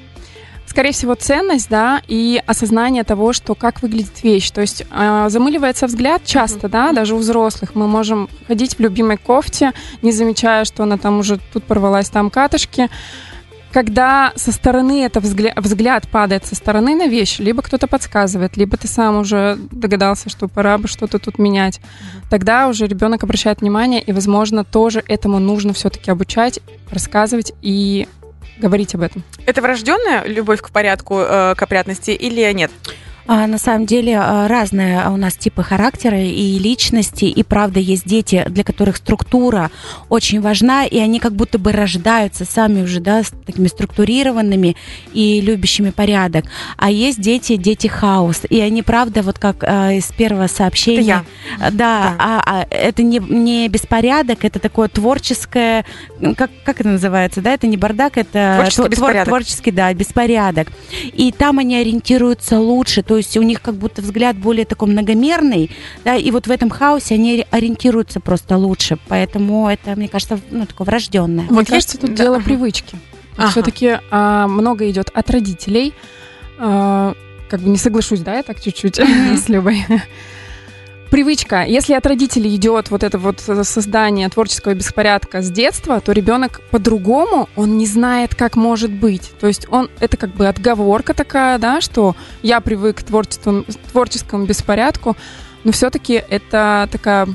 Скорее 0.68 0.92
всего, 0.92 1.16
ценность, 1.16 1.70
да, 1.70 2.02
и 2.08 2.42
осознание 2.46 3.04
того, 3.04 3.34
что 3.34 3.56
как 3.56 3.82
выглядит 3.82 4.22
вещь. 4.22 4.52
То 4.52 4.62
есть 4.62 4.84
э, 4.92 5.26
замыливается 5.30 5.88
взгляд 5.88 6.24
часто, 6.26 6.68
да, 6.68 6.92
даже 6.92 7.16
у 7.16 7.18
взрослых. 7.18 7.74
Мы 7.74 7.88
можем 7.88 8.30
ходить 8.48 8.76
в 8.76 8.80
любимой 8.82 9.18
кофте, 9.18 9.72
не 10.02 10.12
замечая, 10.12 10.66
что 10.66 10.84
она 10.84 10.98
там 10.98 11.20
уже 11.20 11.40
тут 11.54 11.64
порвалась, 11.64 12.10
там 12.10 12.30
катышки. 12.30 12.90
Когда 13.72 14.34
со 14.36 14.52
стороны 14.52 15.04
это 15.04 15.20
взгляд, 15.20 15.58
взгляд 15.58 16.08
падает 16.10 16.46
со 16.46 16.56
стороны 16.56 16.96
на 16.96 17.08
вещь, 17.08 17.40
либо 17.40 17.62
кто-то 17.62 17.88
подсказывает, 17.88 18.58
либо 18.58 18.76
ты 18.76 18.88
сам 18.88 19.18
уже 19.20 19.58
догадался, 19.72 20.30
что 20.30 20.48
пора 20.48 20.78
бы 20.78 20.88
что-то 20.88 21.20
тут 21.20 21.38
менять, 21.38 21.80
тогда 22.30 22.68
уже 22.68 22.88
ребенок 22.88 23.24
обращает 23.24 23.62
внимание, 23.62 24.02
и, 24.02 24.12
возможно, 24.12 24.64
тоже 24.64 25.04
этому 25.08 25.40
нужно 25.40 25.74
все-таки 25.74 26.12
обучать, 26.12 26.60
рассказывать 26.90 27.54
и 27.62 28.08
говорить 28.60 28.96
об 28.96 29.02
этом. 29.02 29.24
Это 29.46 29.62
врожденная 29.62 30.26
любовь 30.26 30.62
к 30.62 30.70
порядку, 30.70 31.20
э, 31.20 31.56
к 31.56 31.62
опрятности 31.62 32.12
или 32.12 32.52
нет? 32.54 32.72
А, 33.27 33.46
на 33.48 33.57
самом 33.57 33.86
деле 33.86 34.17
а, 34.17 34.48
разные 34.48 35.07
у 35.10 35.17
нас 35.17 35.36
типы 35.36 35.63
характера 35.63 36.22
и 36.22 36.57
личности, 36.60 37.25
и 37.25 37.43
правда 37.43 37.79
есть 37.79 38.05
дети, 38.05 38.46
для 38.48 38.63
которых 38.63 38.98
структура 38.98 39.69
очень 40.10 40.39
важна, 40.41 40.86
и 40.86 40.98
они 40.98 41.19
как 41.19 41.34
будто 41.34 41.60
бы 41.60 41.72
рождаются 41.72 42.46
сами 42.46 42.81
уже, 42.84 43.00
да, 43.01 43.24
с 43.24 43.34
такими 43.46 43.67
структурированными 43.67 44.75
и 45.13 45.41
любящими 45.41 45.89
порядок. 45.89 46.46
А 46.77 46.89
есть 46.89 47.19
дети, 47.19 47.57
дети 47.57 47.88
хаос, 47.88 48.41
и 48.50 48.60
они 48.62 48.81
правда 48.81 49.22
вот 49.22 49.39
как 49.39 49.63
а, 49.63 49.91
из 49.93 50.05
первого 50.05 50.48
сообщения. 50.48 50.98
Это 51.01 51.25
я. 51.60 51.67
А, 51.67 51.72
Да, 51.72 52.15
А, 52.17 52.41
а 52.46 52.67
это 52.69 53.03
не, 53.03 53.19
не 53.19 53.67
беспорядок, 53.67 54.46
это 54.46 54.60
такое 54.60 54.88
творческое, 54.88 55.86
ну, 56.19 56.34
как, 56.34 56.50
как 56.63 56.79
это 56.79 56.89
называется, 56.89 57.41
да, 57.41 57.53
это 57.53 57.67
не 57.67 57.75
бардак, 57.77 58.17
это 58.17 58.55
Творческий 58.57 58.81
твор- 58.84 58.89
беспорядок. 58.91 59.27
творческий, 59.27 59.72
да, 59.72 59.93
беспорядок. 59.93 60.69
И 61.13 61.31
там 61.31 61.60
они 61.60 61.75
ориентируются 61.77 62.60
лучше, 62.60 63.03
то 63.03 63.17
есть 63.18 63.36
у 63.38 63.42
них 63.42 63.62
как 63.62 63.76
будто 63.76 64.02
взгляд 64.02 64.38
более 64.38 64.66
такой 64.66 64.88
многомерный, 64.90 65.70
да, 66.06 66.16
и 66.16 66.32
вот 66.32 66.48
в 66.48 66.52
этом 66.52 66.70
хаосе 66.70 67.16
они 67.16 67.46
ориентируются 67.52 68.20
просто 68.20 68.58
лучше, 68.58 68.98
поэтому 69.08 69.68
это, 69.70 69.96
мне 69.96 70.08
кажется, 70.08 70.40
ну, 70.52 70.66
такое 70.66 70.86
врожденное. 70.86 71.46
Мне 71.46 71.54
Вот 71.54 71.68
кажется, 71.68 71.98
есть- 71.98 72.02
тут 72.02 72.16
да, 72.16 72.24
дело 72.24 72.40
привычки. 72.40 72.98
Ага. 73.36 73.50
Все-таки 73.52 74.00
много 74.12 74.90
идет 74.90 75.10
от 75.14 75.30
родителей. 75.30 75.94
А, 76.60 77.14
как 77.50 77.60
бы 77.62 77.70
не 77.70 77.78
соглашусь, 77.78 78.22
да, 78.22 78.36
я 78.38 78.44
так 78.44 78.60
чуть-чуть 78.62 78.96
с 79.38 79.48
Любой. 79.48 79.86
Привычка. 81.10 81.64
Если 81.64 81.94
от 81.94 82.06
родителей 82.06 82.54
идет 82.56 82.92
вот 82.92 83.02
это 83.02 83.18
вот 83.18 83.40
создание 83.40 84.28
творческого 84.28 84.74
беспорядка 84.74 85.42
с 85.42 85.50
детства, 85.50 86.02
то 86.02 86.12
ребенок 86.12 86.62
по-другому, 86.70 87.48
он 87.56 87.78
не 87.78 87.86
знает, 87.86 88.36
как 88.36 88.58
может 88.58 88.92
быть. 88.92 89.32
То 89.40 89.48
есть 89.48 89.68
он, 89.70 89.90
это 90.00 90.18
как 90.18 90.32
бы 90.32 90.48
отговорка 90.48 91.14
такая, 91.14 91.60
да, 91.60 91.80
что 91.80 92.16
я 92.42 92.60
привык 92.60 92.98
к 92.98 93.04
творчеству, 93.04 93.64
творческому 93.92 94.46
беспорядку, 94.46 95.16
но 95.64 95.72
все-таки 95.72 96.22
это 96.30 96.90
такая 96.92 97.28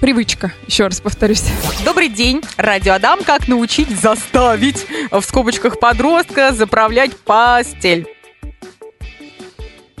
привычка, 0.00 0.52
еще 0.66 0.84
раз 0.84 1.00
повторюсь. 1.00 1.44
Добрый 1.84 2.08
день, 2.08 2.42
Радио 2.58 2.92
Адам. 2.94 3.20
Как 3.24 3.48
научить 3.48 3.88
заставить, 3.88 4.86
в 5.10 5.22
скобочках 5.22 5.80
подростка, 5.80 6.52
заправлять 6.52 7.16
постель? 7.16 8.06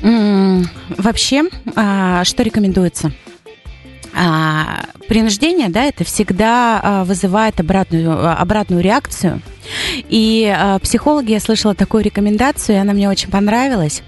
Вообще, 0.02 1.44
а, 1.76 2.24
что 2.24 2.42
рекомендуется? 2.42 3.12
А, 4.14 4.84
Принуждение, 5.08 5.68
да, 5.68 5.84
это 5.84 6.04
всегда 6.04 6.80
а, 6.82 7.04
вызывает 7.04 7.60
обратную, 7.60 8.40
обратную 8.40 8.82
реакцию. 8.82 9.40
И 9.92 10.52
а, 10.54 10.78
психологи, 10.78 11.32
я 11.32 11.40
слышала 11.40 11.74
такую 11.74 12.02
рекомендацию, 12.02 12.76
и 12.76 12.78
она 12.78 12.92
мне 12.92 13.08
очень 13.08 13.30
понравилась. 13.30 14.02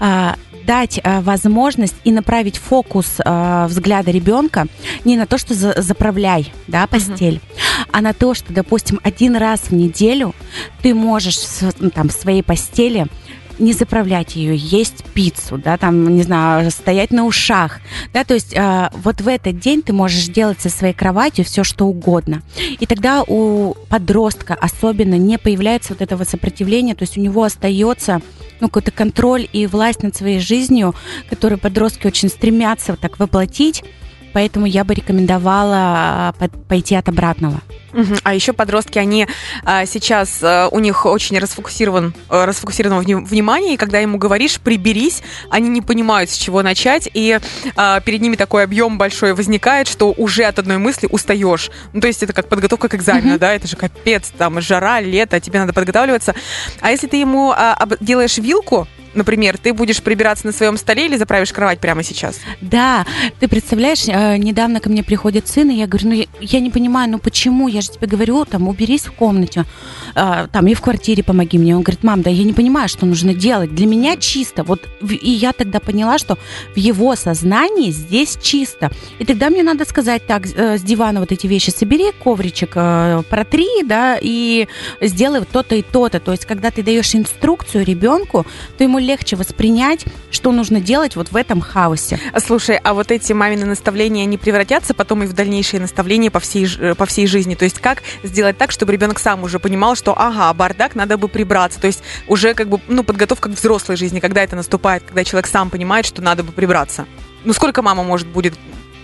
А, 0.00 0.36
дать 0.64 1.00
а, 1.02 1.20
возможность 1.22 1.94
и 2.04 2.12
направить 2.12 2.56
фокус 2.58 3.16
а, 3.24 3.66
взгляда 3.68 4.10
ребенка 4.10 4.66
не 5.04 5.16
на 5.16 5.26
то, 5.26 5.38
что 5.38 5.54
за- 5.54 5.80
заправляй, 5.80 6.52
да, 6.66 6.86
постель, 6.86 7.40
а 7.90 8.00
на 8.00 8.12
то, 8.12 8.34
что, 8.34 8.52
допустим, 8.52 9.00
один 9.02 9.36
раз 9.36 9.60
в 9.60 9.72
неделю 9.72 10.34
ты 10.82 10.94
можешь 10.94 11.38
ну, 11.78 11.90
там 11.90 12.08
в 12.08 12.12
своей 12.12 12.42
постели 12.42 13.06
не 13.58 13.72
заправлять 13.72 14.36
ее, 14.36 14.56
есть 14.56 15.04
пиццу, 15.14 15.58
да, 15.58 15.76
там, 15.76 16.14
не 16.14 16.22
знаю, 16.22 16.70
стоять 16.70 17.10
на 17.10 17.24
ушах, 17.24 17.80
да, 18.12 18.24
то 18.24 18.34
есть 18.34 18.56
а, 18.56 18.90
вот 18.94 19.20
в 19.20 19.28
этот 19.28 19.58
день 19.58 19.82
ты 19.82 19.92
можешь 19.92 20.26
делать 20.28 20.60
со 20.60 20.68
своей 20.68 20.94
кроватью 20.94 21.44
все, 21.44 21.64
что 21.64 21.86
угодно. 21.86 22.42
И 22.78 22.86
тогда 22.86 23.22
у 23.26 23.74
подростка 23.88 24.54
особенно 24.54 25.16
не 25.16 25.38
появляется 25.38 25.92
вот 25.92 26.02
этого 26.02 26.24
сопротивления, 26.24 26.94
то 26.94 27.02
есть 27.02 27.18
у 27.18 27.20
него 27.20 27.42
остается 27.42 28.20
ну, 28.60 28.68
какой-то 28.68 28.90
контроль 28.90 29.48
и 29.52 29.66
власть 29.66 30.02
над 30.02 30.16
своей 30.16 30.40
жизнью, 30.40 30.94
которую 31.30 31.58
подростки 31.58 32.06
очень 32.06 32.28
стремятся 32.28 32.92
вот 32.92 33.00
так 33.00 33.18
воплотить, 33.18 33.84
поэтому 34.32 34.66
я 34.66 34.84
бы 34.84 34.94
рекомендовала 34.94 35.76
а, 35.76 36.32
по- 36.38 36.48
пойти 36.48 36.94
от 36.94 37.08
обратного. 37.08 37.60
А 38.22 38.34
еще 38.34 38.52
подростки, 38.52 38.98
они 38.98 39.26
а, 39.64 39.84
сейчас, 39.86 40.38
а, 40.42 40.68
у 40.70 40.78
них 40.78 41.04
очень 41.06 41.38
расфокусирован, 41.38 42.14
а, 42.28 42.46
расфокусировано 42.46 43.00
вни- 43.00 43.14
внимание, 43.24 43.74
и 43.74 43.76
когда 43.76 43.98
ему 43.98 44.18
говоришь 44.18 44.60
«приберись», 44.60 45.22
они 45.50 45.68
не 45.68 45.80
понимают, 45.80 46.30
с 46.30 46.36
чего 46.36 46.62
начать, 46.62 47.08
и 47.12 47.40
а, 47.76 48.00
перед 48.00 48.20
ними 48.20 48.36
такой 48.36 48.62
объем 48.64 48.98
большой 48.98 49.32
возникает, 49.34 49.88
что 49.88 50.12
уже 50.16 50.44
от 50.44 50.58
одной 50.58 50.78
мысли 50.78 51.08
устаешь. 51.10 51.70
Ну, 51.92 52.00
то 52.00 52.06
есть 52.06 52.22
это 52.22 52.32
как 52.32 52.48
подготовка 52.48 52.88
к 52.88 52.94
экзамену, 52.94 53.38
да, 53.38 53.54
это 53.54 53.66
же 53.66 53.76
капец, 53.76 54.30
там, 54.36 54.60
жара, 54.60 55.00
лето, 55.00 55.40
тебе 55.40 55.58
надо 55.58 55.72
подготавливаться. 55.72 56.34
А 56.80 56.90
если 56.90 57.06
ты 57.06 57.16
ему 57.16 57.50
а, 57.52 57.72
об- 57.74 57.94
делаешь 58.00 58.38
вилку, 58.38 58.86
например, 59.14 59.58
ты 59.58 59.72
будешь 59.72 60.02
прибираться 60.02 60.46
на 60.46 60.52
своем 60.52 60.76
столе 60.76 61.06
или 61.06 61.16
заправишь 61.16 61.52
кровать 61.52 61.80
прямо 61.80 62.02
сейчас? 62.02 62.40
Да, 62.60 63.06
ты 63.40 63.48
представляешь, 63.48 64.04
э, 64.06 64.36
недавно 64.36 64.80
ко 64.80 64.90
мне 64.90 65.02
приходит 65.02 65.48
сын, 65.48 65.70
и 65.70 65.74
я 65.74 65.86
говорю, 65.86 66.08
ну 66.08 66.14
я, 66.14 66.26
я 66.40 66.60
не 66.60 66.70
понимаю, 66.70 67.10
ну 67.10 67.18
почему, 67.18 67.68
я 67.68 67.80
же 67.80 67.90
тебе 67.90 68.06
говорю, 68.06 68.44
там, 68.44 68.68
уберись 68.68 69.06
в 69.06 69.12
комнате, 69.12 69.64
э, 70.14 70.46
там, 70.52 70.66
и 70.66 70.74
в 70.74 70.80
квартире 70.80 71.22
помоги 71.22 71.58
мне. 71.58 71.76
Он 71.76 71.82
говорит, 71.82 72.04
мам, 72.04 72.22
да 72.22 72.30
я 72.30 72.44
не 72.44 72.52
понимаю, 72.52 72.88
что 72.88 73.06
нужно 73.06 73.34
делать, 73.34 73.74
для 73.74 73.86
меня 73.86 74.16
чисто. 74.16 74.64
Вот, 74.64 74.86
и 75.02 75.30
я 75.30 75.52
тогда 75.52 75.80
поняла, 75.80 76.18
что 76.18 76.38
в 76.74 76.78
его 76.78 77.16
сознании 77.16 77.90
здесь 77.90 78.38
чисто. 78.40 78.90
И 79.18 79.24
тогда 79.24 79.50
мне 79.50 79.62
надо 79.62 79.84
сказать, 79.84 80.26
так, 80.26 80.46
э, 80.46 80.78
с 80.78 80.82
дивана 80.82 81.20
вот 81.20 81.32
эти 81.32 81.46
вещи 81.46 81.70
собери, 81.70 82.12
ковричек 82.22 82.72
э, 82.74 83.22
протри, 83.28 83.82
да, 83.84 84.18
и 84.20 84.68
сделай 85.00 85.40
вот 85.40 85.48
то-то 85.48 85.74
и 85.74 85.82
то-то. 85.82 86.20
То 86.20 86.32
есть, 86.32 86.44
когда 86.44 86.70
ты 86.70 86.82
даешь 86.82 87.14
инструкцию 87.14 87.84
ребенку, 87.84 88.46
то 88.76 88.84
ему 88.84 88.97
легче 89.02 89.36
воспринять, 89.36 90.04
что 90.30 90.52
нужно 90.52 90.80
делать 90.80 91.16
вот 91.16 91.30
в 91.32 91.36
этом 91.36 91.60
хаосе. 91.60 92.18
Слушай, 92.38 92.76
а 92.82 92.94
вот 92.94 93.10
эти 93.10 93.32
мамины 93.32 93.64
наставления, 93.64 94.24
они 94.24 94.38
превратятся 94.38 94.94
потом 94.94 95.22
и 95.22 95.26
в 95.26 95.32
дальнейшие 95.32 95.80
наставления 95.80 96.30
по 96.30 96.40
всей, 96.40 96.94
по 96.94 97.06
всей 97.06 97.26
жизни? 97.26 97.54
То 97.54 97.64
есть 97.64 97.78
как 97.80 98.02
сделать 98.22 98.58
так, 98.58 98.70
чтобы 98.70 98.92
ребенок 98.92 99.18
сам 99.18 99.42
уже 99.42 99.58
понимал, 99.58 99.94
что, 99.96 100.18
ага, 100.18 100.52
бардак, 100.52 100.94
надо 100.94 101.16
бы 101.16 101.28
прибраться? 101.28 101.80
То 101.80 101.86
есть 101.86 102.02
уже 102.26 102.54
как 102.54 102.68
бы, 102.68 102.80
ну, 102.88 103.02
подготовка 103.04 103.48
к 103.48 103.52
взрослой 103.52 103.96
жизни, 103.96 104.20
когда 104.20 104.42
это 104.42 104.56
наступает, 104.56 105.02
когда 105.04 105.24
человек 105.24 105.46
сам 105.46 105.70
понимает, 105.70 106.06
что 106.06 106.22
надо 106.22 106.42
бы 106.42 106.52
прибраться? 106.52 107.06
Ну, 107.44 107.52
сколько 107.52 107.82
мама 107.82 108.02
может 108.02 108.26
будет, 108.28 108.54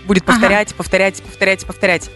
будет 0.05 0.23
Ага. 0.23 0.33
повторять, 0.33 0.75
повторять, 0.75 1.21
повторять, 1.21 1.65
повторять? 1.65 2.09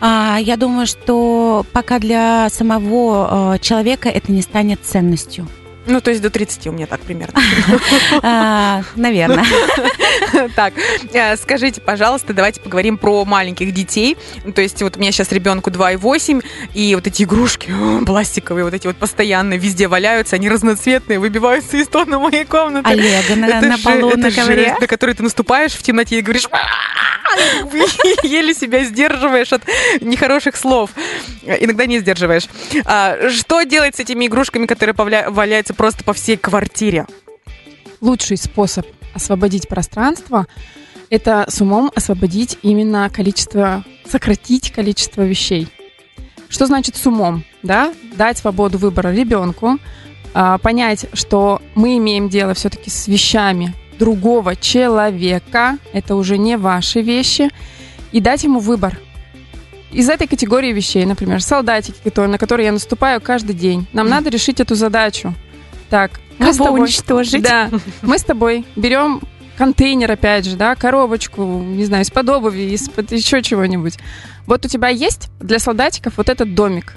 А, 0.00 0.38
я 0.40 0.56
думаю, 0.56 0.86
что 0.86 1.66
пока 1.72 1.98
для 1.98 2.48
самого 2.50 3.54
э, 3.54 3.58
человека 3.58 4.08
это 4.08 4.32
не 4.32 4.40
станет 4.40 4.80
ценностью. 4.82 5.46
Ну, 5.86 6.00
то 6.00 6.10
есть 6.10 6.22
до 6.22 6.30
30 6.30 6.66
у 6.68 6.72
меня 6.72 6.86
так 6.86 7.00
примерно. 7.00 7.40
А, 8.22 8.82
Наверное. 8.96 9.44
Так, 10.54 10.74
э, 11.12 11.36
скажите, 11.36 11.80
пожалуйста, 11.80 12.32
давайте 12.32 12.60
поговорим 12.60 12.98
про 12.98 13.24
маленьких 13.24 13.72
детей. 13.72 14.16
Ну, 14.44 14.52
То 14.52 14.62
есть 14.62 14.82
вот 14.82 14.96
у 14.96 15.00
меня 15.00 15.12
сейчас 15.12 15.32
ребенку 15.32 15.70
2,8, 15.70 16.44
и 16.74 16.94
вот 16.94 17.06
эти 17.06 17.22
игрушки 17.22 17.72
пластиковые, 18.06 18.64
вот 18.64 18.74
эти 18.74 18.86
вот 18.86 18.96
постоянно 18.96 19.54
везде 19.54 19.88
валяются, 19.88 20.36
они 20.36 20.48
разноцветные, 20.48 21.18
выбиваются 21.18 21.76
из 21.76 21.88
тона 21.88 22.18
моей 22.18 22.44
комнаты. 22.44 22.88
Олега 22.88 23.36
на, 23.36 23.60
на 23.60 23.78
полу, 23.78 24.16
на 24.16 24.30
ковре. 24.30 24.76
на 24.80 24.86
который 24.86 25.14
ты 25.14 25.22
наступаешь 25.22 25.72
в 25.72 25.82
темноте 25.82 26.18
и 26.18 26.22
говоришь 26.22 26.46
«А-а-а!» 26.50 27.10
еле 28.22 28.54
себя 28.54 28.84
сдерживаешь 28.84 29.52
от 29.52 29.62
нехороших 30.00 30.56
слов. 30.56 30.90
Иногда 31.44 31.86
не 31.86 31.98
сдерживаешь. 31.98 32.44
А, 32.84 33.30
Что 33.30 33.62
делать 33.62 33.96
с 33.96 34.00
этими 34.00 34.26
игрушками, 34.26 34.66
которые 34.66 34.94
валяются 34.94 35.74
просто 35.74 36.04
по 36.04 36.12
всей 36.12 36.36
квартире? 36.36 37.06
Лучший 38.00 38.36
способ 38.36 38.86
освободить 39.14 39.68
пространство– 39.68 40.46
это 41.10 41.44
с 41.48 41.60
умом 41.60 41.90
освободить 41.94 42.56
именно 42.62 43.10
количество, 43.10 43.84
сократить 44.08 44.70
количество 44.70 45.22
вещей. 45.22 45.68
Что 46.48 46.66
значит 46.66 46.96
с 46.96 47.04
умом? 47.06 47.44
Да? 47.62 47.92
Дать 48.16 48.38
свободу 48.38 48.78
выбора 48.78 49.12
ребенку, 49.12 49.78
а, 50.32 50.58
понять, 50.58 51.06
что 51.12 51.60
мы 51.74 51.98
имеем 51.98 52.28
дело 52.28 52.54
все-таки 52.54 52.90
с 52.90 53.08
вещами 53.08 53.74
другого 53.98 54.56
человека, 54.56 55.78
это 55.92 56.14
уже 56.14 56.38
не 56.38 56.56
ваши 56.56 57.02
вещи, 57.02 57.50
и 58.12 58.20
дать 58.20 58.44
ему 58.44 58.60
выбор. 58.60 58.98
Из 59.92 60.08
этой 60.08 60.28
категории 60.28 60.72
вещей, 60.72 61.04
например, 61.04 61.42
солдатики, 61.42 61.98
на 62.20 62.38
которые 62.38 62.66
я 62.66 62.72
наступаю 62.72 63.20
каждый 63.20 63.54
день, 63.54 63.88
нам 63.92 64.08
надо 64.08 64.30
решить 64.30 64.60
эту 64.60 64.76
задачу. 64.76 65.34
Так, 65.90 66.20
мы 66.40 66.52
с 66.52 66.56
Кого 66.56 66.70
тобой- 66.70 66.80
уничтожить? 66.82 67.42
да, 67.42 67.70
мы 68.02 68.18
с 68.18 68.24
тобой 68.24 68.64
берем 68.76 69.20
контейнер, 69.56 70.10
опять 70.10 70.46
же, 70.46 70.56
да, 70.56 70.74
коробочку, 70.74 71.42
не 71.44 71.84
знаю, 71.84 72.02
из-под 72.04 72.28
обуви, 72.30 72.62
из-под 72.74 73.12
еще 73.12 73.42
чего-нибудь. 73.42 73.98
Вот 74.46 74.64
у 74.64 74.68
тебя 74.68 74.88
есть 74.88 75.28
для 75.38 75.58
солдатиков 75.58 76.14
вот 76.16 76.28
этот 76.28 76.54
домик. 76.54 76.94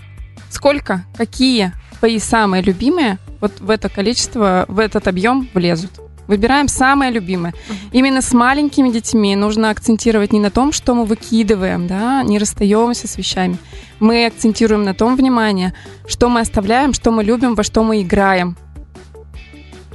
Сколько, 0.50 1.04
какие 1.18 1.74
твои 2.00 2.20
самые 2.20 2.64
любимые 2.64 3.18
вот 3.42 3.60
в 3.60 3.70
это 3.70 3.90
количество, 3.90 4.66
в 4.70 4.80
этот 4.80 5.08
объем 5.08 5.50
влезут? 5.54 5.92
Выбираем 6.26 6.70
самое 6.70 7.12
любимое. 7.12 7.54
Именно 7.92 8.22
с 8.22 8.32
маленькими 8.32 8.90
детьми 8.90 9.36
нужно 9.36 9.70
акцентировать 9.70 10.32
не 10.32 10.40
на 10.40 10.50
том, 10.52 10.72
что 10.72 10.94
мы 10.96 11.04
выкидываем, 11.04 11.86
да, 11.86 12.24
не 12.24 12.40
расстаемся 12.40 13.10
с 13.10 13.18
вещами. 13.18 13.58
Мы 14.00 14.26
акцентируем 14.28 14.84
на 14.84 14.94
том 14.94 15.18
внимание, 15.18 15.74
что 16.08 16.30
мы 16.30 16.40
оставляем, 16.40 16.94
что 16.94 17.12
мы 17.12 17.26
любим, 17.26 17.56
во 17.56 17.64
что 17.64 17.84
мы 17.84 18.02
играем. 18.02 18.56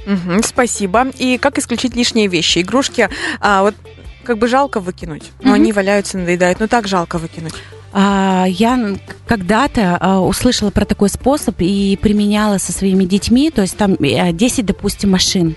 Мгм, 0.05 0.43
спасибо. 0.43 1.07
И 1.17 1.37
как 1.37 1.57
исключить 1.57 1.95
лишние 1.95 2.27
вещи? 2.27 2.59
Игрушки, 2.59 3.09
а, 3.39 3.61
вот 3.63 3.75
как 4.23 4.37
бы 4.37 4.47
жалко 4.47 4.79
выкинуть, 4.79 5.31
но 5.41 5.51
Мгм. 5.51 5.53
они 5.55 5.73
валяются, 5.73 6.17
надоедают. 6.17 6.59
Но 6.59 6.67
так 6.67 6.87
жалко 6.87 7.17
выкинуть. 7.17 7.53
А, 7.91 8.45
Я 8.47 8.77
когда-то 9.29 9.95
а, 9.99 10.21
услышала 10.21 10.71
про 10.71 10.85
такой 10.85 11.07
способ 11.07 11.53
и 11.59 11.95
применяла 12.01 12.57
со 12.57 12.71
своими 12.71 13.03
детьми, 13.03 13.51
то 13.51 13.61
есть 13.61 13.77
там 13.77 13.93
э, 13.93 14.31
10, 14.33 14.65
допустим, 14.65 15.11
машин. 15.11 15.55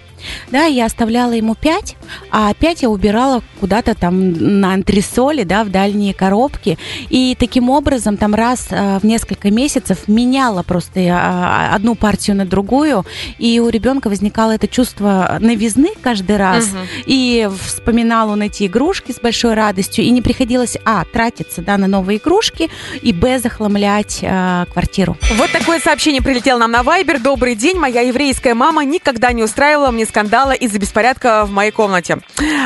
Да, 0.51 0.65
я 0.65 0.87
оставляла 0.87 1.33
ему 1.33 1.55
5, 1.55 1.97
а 2.31 2.53
5 2.55 2.83
я 2.83 2.91
убирала 2.91 3.43
куда-то 3.61 3.95
там 3.95 4.61
на 4.61 4.75
антресоли, 4.75 5.45
да, 5.45 5.65
в 5.65 5.71
дальние 5.71 6.15
коробки. 6.15 6.79
И 7.09 7.37
таким 7.39 7.71
образом 7.71 8.17
там 8.17 8.35
раз 8.35 8.69
а, 8.71 8.99
в 8.99 9.05
несколько 9.05 9.51
месяцев 9.51 10.09
меняла 10.09 10.63
просто 10.63 11.01
а, 11.11 11.75
одну 11.75 11.95
партию 11.95 12.37
на 12.37 12.45
другую. 12.45 13.05
И 13.39 13.61
у 13.61 13.69
ребенка 13.69 14.09
возникало 14.09 14.53
это 14.53 14.69
чувство 14.69 15.39
новизны 15.41 15.91
каждый 16.01 16.37
раз. 16.37 16.69
Мгм. 16.69 16.79
И 17.07 17.49
вспоминал 17.65 18.31
он 18.31 18.43
эти 18.43 18.67
игрушки 18.67 19.13
с 19.13 19.21
большой 19.21 19.55
радостью, 19.55 20.05
и 20.05 20.11
не 20.11 20.23
приходилось, 20.23 20.77
а, 20.85 21.05
тратиться, 21.05 21.63
да, 21.63 21.77
на 21.79 21.87
новые 21.87 22.19
игрушки, 22.19 22.71
и, 23.01 23.13
б, 23.13 23.39
захламлять 23.63 24.21
а, 24.25 24.67
квартиру. 24.67 25.17
Вот 25.37 25.53
такое 25.53 25.79
сообщение 25.79 26.21
прилетело 26.21 26.59
нам 26.59 26.73
на 26.73 26.83
Вайбер. 26.83 27.21
Добрый 27.21 27.55
день, 27.55 27.79
моя 27.79 28.01
еврейская 28.01 28.55
мама 28.55 28.85
никогда 28.85 29.31
не 29.33 29.45
устраивала 29.45 29.93
мне 29.93 30.05
скандала 30.05 30.51
из-за 30.51 30.81
беспорядка 30.81 31.45
в 31.45 31.53
моей 31.53 31.71
комнате. 31.71 32.19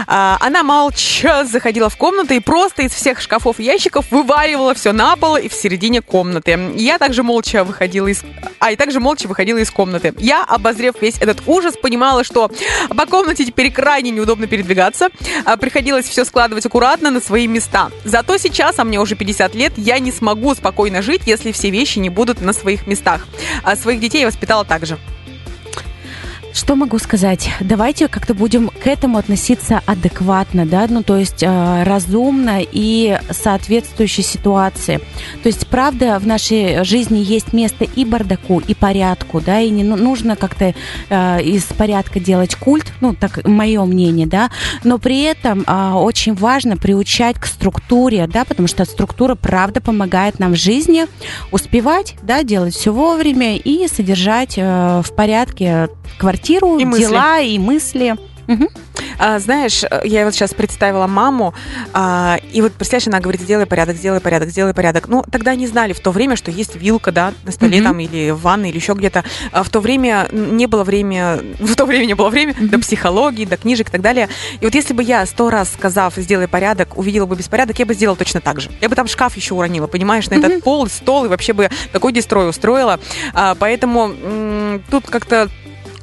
А, 0.06 0.38
Она 0.40 0.62
молча 0.62 1.44
заходила 1.44 1.90
в 1.90 1.96
комнату 1.98 2.32
и 2.32 2.40
просто 2.40 2.82
из 2.82 2.92
всех 2.92 3.20
шкафов 3.20 3.60
и 3.60 3.64
ящиков 3.64 4.06
вываливала 4.10 4.72
все 4.74 4.92
на 4.92 5.16
пол 5.16 5.36
и 5.36 5.48
в 5.48 5.52
середине 5.52 6.00
комнаты. 6.00 6.72
Я 6.76 6.96
также 6.98 7.22
молча 7.22 7.62
выходила 7.62 8.06
из... 8.06 8.22
А, 8.58 8.72
и 8.72 8.76
также 8.76 8.98
молча 8.98 9.26
выходила 9.26 9.58
из 9.58 9.70
комнаты. 9.70 10.14
Я, 10.16 10.44
обозрев 10.44 10.94
весь 11.02 11.18
этот 11.18 11.42
ужас, 11.46 11.76
понимала, 11.76 12.24
что 12.24 12.50
по 12.96 13.04
комнате 13.04 13.44
теперь 13.44 13.70
крайне 13.70 14.10
неудобно 14.10 14.46
передвигаться. 14.46 15.08
А, 15.44 15.58
Приходилось 15.58 16.06
все 16.06 16.24
складывать 16.24 16.64
аккуратно 16.64 17.10
на 17.10 17.20
свои 17.20 17.46
места. 17.46 17.90
Зато 18.04 18.38
сейчас, 18.38 18.78
а 18.78 18.84
мне 18.84 18.98
уже 18.98 19.14
50 19.14 19.54
лет, 19.54 19.72
я 19.76 19.98
не 19.98 20.10
смогу 20.10 20.54
спокойно 20.54 20.85
жить, 21.02 21.22
если 21.26 21.52
все 21.52 21.70
вещи 21.70 21.98
не 21.98 22.10
будут 22.10 22.40
на 22.40 22.52
своих 22.52 22.86
местах. 22.86 23.26
А 23.62 23.76
своих 23.76 24.00
детей 24.00 24.20
я 24.20 24.26
воспитала 24.26 24.64
так 24.64 24.86
же. 24.86 24.98
Что 26.56 26.74
могу 26.74 26.98
сказать? 26.98 27.50
Давайте 27.60 28.08
как-то 28.08 28.32
будем 28.32 28.68
к 28.70 28.86
этому 28.86 29.18
относиться 29.18 29.82
адекватно, 29.84 30.64
да, 30.64 30.86
ну 30.88 31.02
то 31.02 31.18
есть 31.18 31.42
э, 31.42 31.82
разумно 31.82 32.60
и 32.62 33.18
соответствующей 33.30 34.22
ситуации. 34.22 35.00
То 35.42 35.50
есть, 35.50 35.66
правда, 35.66 36.18
в 36.18 36.26
нашей 36.26 36.82
жизни 36.82 37.18
есть 37.18 37.52
место 37.52 37.84
и 37.84 38.06
бардаку, 38.06 38.60
и 38.60 38.72
порядку, 38.72 39.42
да, 39.42 39.60
и 39.60 39.68
не 39.68 39.84
ну- 39.84 39.96
нужно 39.96 40.34
как-то 40.34 40.74
э, 41.10 41.42
из 41.42 41.64
порядка 41.64 42.20
делать 42.20 42.54
культ, 42.54 42.90
ну 43.02 43.12
так 43.12 43.46
мое 43.46 43.84
мнение, 43.84 44.26
да, 44.26 44.50
но 44.82 44.96
при 44.96 45.24
этом 45.24 45.62
э, 45.66 45.92
очень 45.92 46.32
важно 46.32 46.78
приучать 46.78 47.36
к 47.38 47.44
структуре, 47.44 48.26
да, 48.26 48.46
потому 48.46 48.66
что 48.66 48.86
структура, 48.86 49.34
правда, 49.34 49.82
помогает 49.82 50.38
нам 50.38 50.52
в 50.52 50.56
жизни 50.56 51.04
успевать, 51.52 52.14
да, 52.22 52.42
делать 52.44 52.74
все 52.74 52.94
вовремя 52.94 53.58
и 53.58 53.86
содержать 53.88 54.54
э, 54.56 55.02
в 55.04 55.14
порядке 55.14 55.90
квартиру, 56.16 56.45
И 56.50 56.84
мысли. 56.84 57.02
дела 57.04 57.40
и 57.40 57.58
мысли. 57.58 58.16
Мгм. 58.46 58.68
А, 59.18 59.40
знаешь, 59.40 59.82
э, 59.82 60.02
я 60.04 60.24
вот 60.24 60.32
сейчас 60.32 60.54
представила 60.54 61.08
маму, 61.08 61.52
а, 61.92 62.38
и 62.52 62.60
вот, 62.62 62.72
представляешь, 62.74 63.08
она 63.08 63.18
говорит, 63.18 63.40
сделай 63.40 63.66
порядок, 63.66 63.96
сделай 63.96 64.20
порядок, 64.20 64.50
сделай 64.50 64.72
порядок. 64.72 65.08
Ну, 65.08 65.24
тогда 65.32 65.56
не 65.56 65.66
знали 65.66 65.92
в 65.92 65.98
то 66.00 66.12
время, 66.12 66.36
что 66.36 66.52
есть 66.52 66.76
вилка, 66.76 67.10
да, 67.10 67.32
на 67.44 67.50
столе 67.50 67.78
Мгм. 67.78 67.84
там, 67.88 67.98
или 67.98 68.30
в 68.30 68.40
ванной, 68.42 68.68
или 68.70 68.76
еще 68.76 68.92
где-то. 68.92 69.24
А 69.50 69.64
в 69.64 69.68
то 69.70 69.80
время 69.80 70.28
не 70.30 70.66
было 70.66 70.84
время, 70.84 71.40
в 71.58 71.74
то 71.74 71.86
время 71.86 72.04
не 72.04 72.14
было 72.14 72.28
времени 72.28 72.66
до 72.68 72.78
психологии, 72.78 73.46
до 73.46 73.56
книжек 73.56 73.88
и 73.88 73.90
так 73.90 74.00
далее. 74.00 74.28
И 74.60 74.64
вот 74.64 74.74
если 74.76 74.94
бы 74.94 75.02
я 75.02 75.26
сто 75.26 75.50
раз 75.50 75.72
сказав, 75.72 76.14
сделай 76.16 76.46
порядок, 76.46 76.96
увидела 76.96 77.26
бы 77.26 77.34
беспорядок, 77.34 77.76
я 77.80 77.86
бы 77.86 77.94
сделала 77.94 78.16
точно 78.16 78.40
так 78.40 78.60
же. 78.60 78.70
Я 78.80 78.88
бы 78.88 78.94
там 78.94 79.08
шкаф 79.08 79.36
еще 79.36 79.54
уронила, 79.54 79.88
понимаешь, 79.88 80.28
на 80.30 80.34
этот 80.34 80.62
пол, 80.62 80.86
стол, 80.86 81.24
и 81.24 81.28
вообще 81.28 81.52
бы 81.52 81.68
такой 81.92 82.12
дестрой 82.12 82.48
устроила. 82.48 83.00
А, 83.34 83.56
поэтому 83.56 84.12
м, 84.22 84.84
тут 84.88 85.06
как-то 85.06 85.48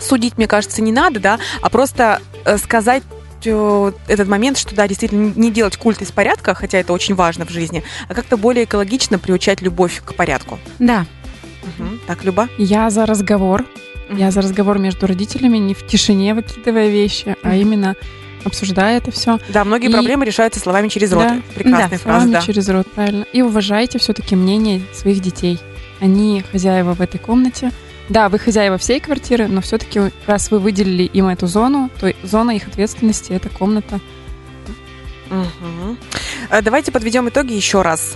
судить, 0.04 0.38
мне 0.38 0.48
кажется, 0.48 0.82
не 0.82 0.92
надо, 0.92 1.20
да, 1.20 1.39
а 1.62 1.70
просто 1.70 2.22
э, 2.46 2.58
сказать 2.58 3.04
э, 3.46 3.92
этот 4.08 4.28
момент, 4.28 4.58
что 4.58 4.76
да, 4.76 4.88
действительно 4.88 5.34
не 5.36 5.52
делать 5.52 5.78
культ 5.78 6.02
из 6.02 6.12
порядка, 6.12 6.54
хотя 6.54 6.78
это 6.80 6.94
очень 6.94 7.16
важно 7.16 7.46
в 7.46 7.50
жизни, 7.50 7.84
а 8.08 8.13
как-то 8.13 8.38
более 8.38 8.66
экологично 8.66 9.20
приучать 9.20 9.62
любовь 9.62 10.02
к 10.06 10.13
порядку. 10.13 10.60
Да. 10.80 11.06
Мгм. 11.78 12.00
Так, 12.08 12.24
Люба? 12.24 12.50
Я 12.58 12.89
за 12.89 13.06
разговор. 13.06 13.66
Я 14.10 14.32
за 14.32 14.42
разговор 14.42 14.80
между 14.80 15.08
родителями, 15.08 15.58
не 15.58 15.74
в 15.74 15.88
тишине 15.88 16.34
выкидывая 16.34 16.89
вещи, 16.89 17.36
а 17.42 17.48
Мгм. 17.50 17.56
именно 17.58 17.96
обсуждая 18.44 18.98
это 18.98 19.12
все. 19.12 19.39
Да, 19.50 19.63
многие 19.63 19.88
И- 19.88 19.92
проблемы 19.92 20.26
решаются 20.26 20.60
словами 20.60 20.89
через 20.89 21.13
рот. 21.13 21.24
Да. 21.24 21.42
Прекрасная 21.56 21.89
Да, 21.89 21.98
фраза, 21.98 22.20
Словами 22.20 22.32
да. 22.34 22.42
через 22.42 22.70
рот, 22.70 22.92
правильно. 22.94 23.26
И 23.32 23.42
уважайте 23.42 23.98
все-таки 24.00 24.36
мнение 24.36 24.82
своих 24.94 25.22
детей. 25.22 25.58
Они 26.02 26.44
хозяева 26.52 26.94
в 26.94 27.02
этой 27.02 27.18
комнате. 27.20 27.72
Да, 28.10 28.30
вы 28.30 28.38
хозяева 28.38 28.78
всей 28.78 29.00
квартиры, 29.00 29.48
но 29.48 29.62
все-таки 29.62 30.12
раз 30.26 30.52
вы 30.52 30.60
выделили 30.60 31.04
им 31.04 31.28
эту 31.28 31.48
зону, 31.48 31.89
то 32.00 32.13
зона 32.24 32.52
их 32.52 32.68
ответственности 32.68 33.32
это 33.32 33.50
комната. 33.50 34.00
Э, 36.50 36.62
Давайте 36.62 36.92
подведем 36.92 37.30
итоги 37.30 37.54
еще 37.54 37.82
раз. 37.82 38.16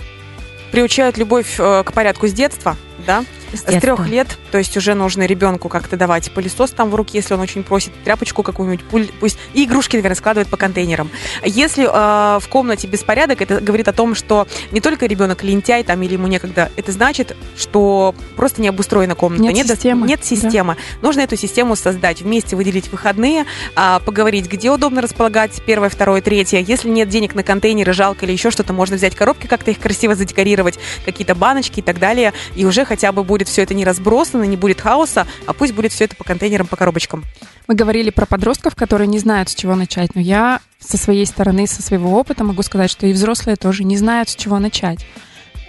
Приучают 0.72 1.16
любовь 1.16 1.56
э, 1.58 1.82
к 1.84 1.92
порядку 1.92 2.28
с 2.28 2.32
детства, 2.32 2.76
да? 3.06 3.24
С 3.52 3.62
трех 3.80 4.06
лет, 4.08 4.36
то 4.50 4.58
есть 4.58 4.76
уже 4.76 4.94
нужно 4.94 5.24
ребенку 5.24 5.68
как-то 5.70 5.96
давать 5.96 6.30
пылесос 6.32 6.70
там 6.72 6.90
в 6.90 6.94
руки, 6.94 7.16
если 7.16 7.32
он 7.32 7.40
очень 7.40 7.62
просит, 7.62 7.92
тряпочку 8.04 8.42
какую-нибудь, 8.42 8.84
пуль- 8.90 9.10
пусть 9.20 9.38
и 9.54 9.64
игрушки, 9.64 9.96
наверное, 9.96 10.16
складывает 10.16 10.48
по 10.48 10.58
контейнерам. 10.58 11.10
Если 11.42 11.84
э, 11.84 12.40
в 12.40 12.48
комнате 12.48 12.86
беспорядок, 12.88 13.40
это 13.40 13.60
говорит 13.60 13.88
о 13.88 13.92
том, 13.94 14.14
что 14.14 14.46
не 14.70 14.80
только 14.82 15.06
ребенок 15.06 15.42
лентяй 15.42 15.82
там 15.82 16.02
или 16.02 16.12
ему 16.12 16.26
некогда, 16.26 16.70
это 16.76 16.92
значит, 16.92 17.36
что 17.56 18.14
просто 18.36 18.60
не 18.60 18.68
обустроена 18.68 19.14
комната, 19.14 19.44
Нет 19.44 19.66
до- 19.66 19.74
системы, 19.74 20.06
нет 20.06 20.24
системы. 20.24 20.76
Нужно 21.00 21.20
эту 21.22 21.36
систему 21.36 21.74
создать, 21.74 22.20
вместе 22.20 22.54
выделить 22.54 22.92
выходные, 22.92 23.46
а, 23.74 24.00
поговорить, 24.00 24.46
где 24.46 24.70
удобно 24.70 25.00
располагать 25.00 25.62
первое, 25.64 25.88
второе, 25.88 26.20
третье. 26.20 26.58
Если 26.58 26.90
нет 26.90 27.08
денег 27.08 27.34
на 27.34 27.42
контейнеры, 27.42 27.94
жалко 27.94 28.26
или 28.26 28.32
еще 28.32 28.50
что-то, 28.50 28.74
можно 28.74 28.96
взять 28.96 29.14
коробки, 29.14 29.46
как-то 29.46 29.70
их 29.70 29.78
красиво 29.78 30.14
задекорировать, 30.14 30.78
какие-то 31.06 31.34
баночки 31.34 31.80
и 31.80 31.82
так 31.82 31.98
далее, 31.98 32.34
и 32.54 32.66
уже 32.66 32.84
хотя 32.88 33.12
бы 33.12 33.22
будет 33.22 33.48
все 33.48 33.62
это 33.62 33.74
не 33.74 33.84
разбросано, 33.84 34.44
не 34.44 34.56
будет 34.56 34.80
хаоса, 34.80 35.26
а 35.46 35.52
пусть 35.52 35.74
будет 35.74 35.92
все 35.92 36.04
это 36.04 36.16
по 36.16 36.24
контейнерам, 36.24 36.66
по 36.66 36.76
коробочкам. 36.76 37.24
Мы 37.66 37.74
говорили 37.74 38.10
про 38.10 38.24
подростков, 38.24 38.74
которые 38.74 39.06
не 39.06 39.18
знают, 39.18 39.50
с 39.50 39.54
чего 39.54 39.74
начать, 39.74 40.14
но 40.14 40.20
я 40.20 40.60
со 40.80 40.96
своей 40.96 41.26
стороны, 41.26 41.66
со 41.66 41.82
своего 41.82 42.18
опыта 42.18 42.44
могу 42.44 42.62
сказать, 42.62 42.90
что 42.90 43.06
и 43.06 43.12
взрослые 43.12 43.56
тоже 43.56 43.84
не 43.84 43.96
знают, 43.96 44.30
с 44.30 44.36
чего 44.36 44.58
начать. 44.58 45.04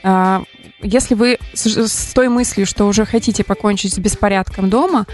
А, 0.01 0.43
если 0.81 1.13
вы 1.13 1.37
с 1.53 2.13
той 2.13 2.29
мыслью, 2.29 2.65
что 2.65 2.85
уже 2.85 3.05
хотите 3.05 3.43
покончить 3.43 3.93
с 3.93 3.97
беспорядком 3.97 4.69
дома, 4.69 5.05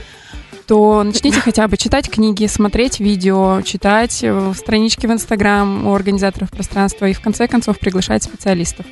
то 0.68 1.04
начните 1.04 1.39
хотя 1.41 1.68
бы 1.68 1.78
читать 1.78 2.10
книги, 2.10 2.46
смотреть 2.48 3.00
видео, 3.00 3.62
читать 3.62 4.20
э, 4.24 4.54
странички 4.56 5.06
в 5.06 5.12
Инстаграм 5.12 5.88
у 5.88 5.94
организаторов 5.94 6.50
пространства 6.50 7.06
и 7.08 7.13
в 7.13 7.22
конце 7.22 7.48
концов 7.48 7.80
приглашать 7.80 8.24
специалистов. 8.24 8.86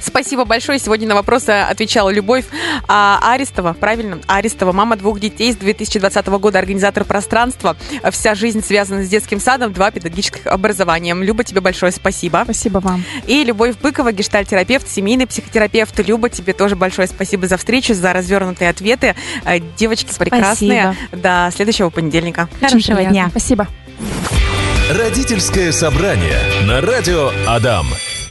Спасибо 0.00 0.44
большое. 0.44 0.78
Сегодня 0.78 1.08
на 1.08 1.14
вопросы 1.14 1.50
отвечала 1.50 2.10
Любовь 2.10 2.44
а, 2.88 3.20
Арестова. 3.22 3.72
Правильно? 3.72 4.18
Арестова, 4.26 4.72
мама 4.72 4.96
двух 4.96 5.20
детей 5.20 5.52
с 5.52 5.56
2020 5.56 6.26
года, 6.26 6.58
организатор 6.58 7.04
пространства. 7.04 7.76
Вся 8.10 8.34
жизнь 8.34 8.62
связана 8.62 9.04
с 9.04 9.08
детским 9.08 9.40
садом, 9.40 9.72
два 9.72 9.90
педагогических 9.90 10.46
образования. 10.46 11.14
Люба, 11.14 11.44
тебе 11.44 11.60
большое 11.60 11.92
спасибо. 11.92 12.42
Спасибо 12.44 12.78
вам. 12.78 13.04
И 13.26 13.44
Любовь 13.44 13.76
Быкова, 13.76 14.12
гештальтерапевт, 14.12 14.88
семейный 14.88 15.26
психотерапевт. 15.26 15.98
Люба, 16.00 16.28
тебе 16.28 16.52
тоже 16.52 16.76
большое 16.76 17.08
спасибо 17.08 17.46
за 17.46 17.56
встречу, 17.56 17.94
за 17.94 18.12
развернутые 18.12 18.70
ответы. 18.70 19.14
Э, 19.44 19.58
девочки 19.76 20.12
прекрасные. 20.18 20.94
Спасибо. 21.08 21.22
До 21.22 21.50
следующего 21.54 21.90
понедельника. 21.90 22.48
Хорошего 22.60 23.02
дня. 23.04 23.28
Спасибо. 23.30 23.68
Родительское 24.90 25.70
собрание 25.70 26.40
на 26.66 26.80
радио 26.80 27.30
Адам. 27.46 27.86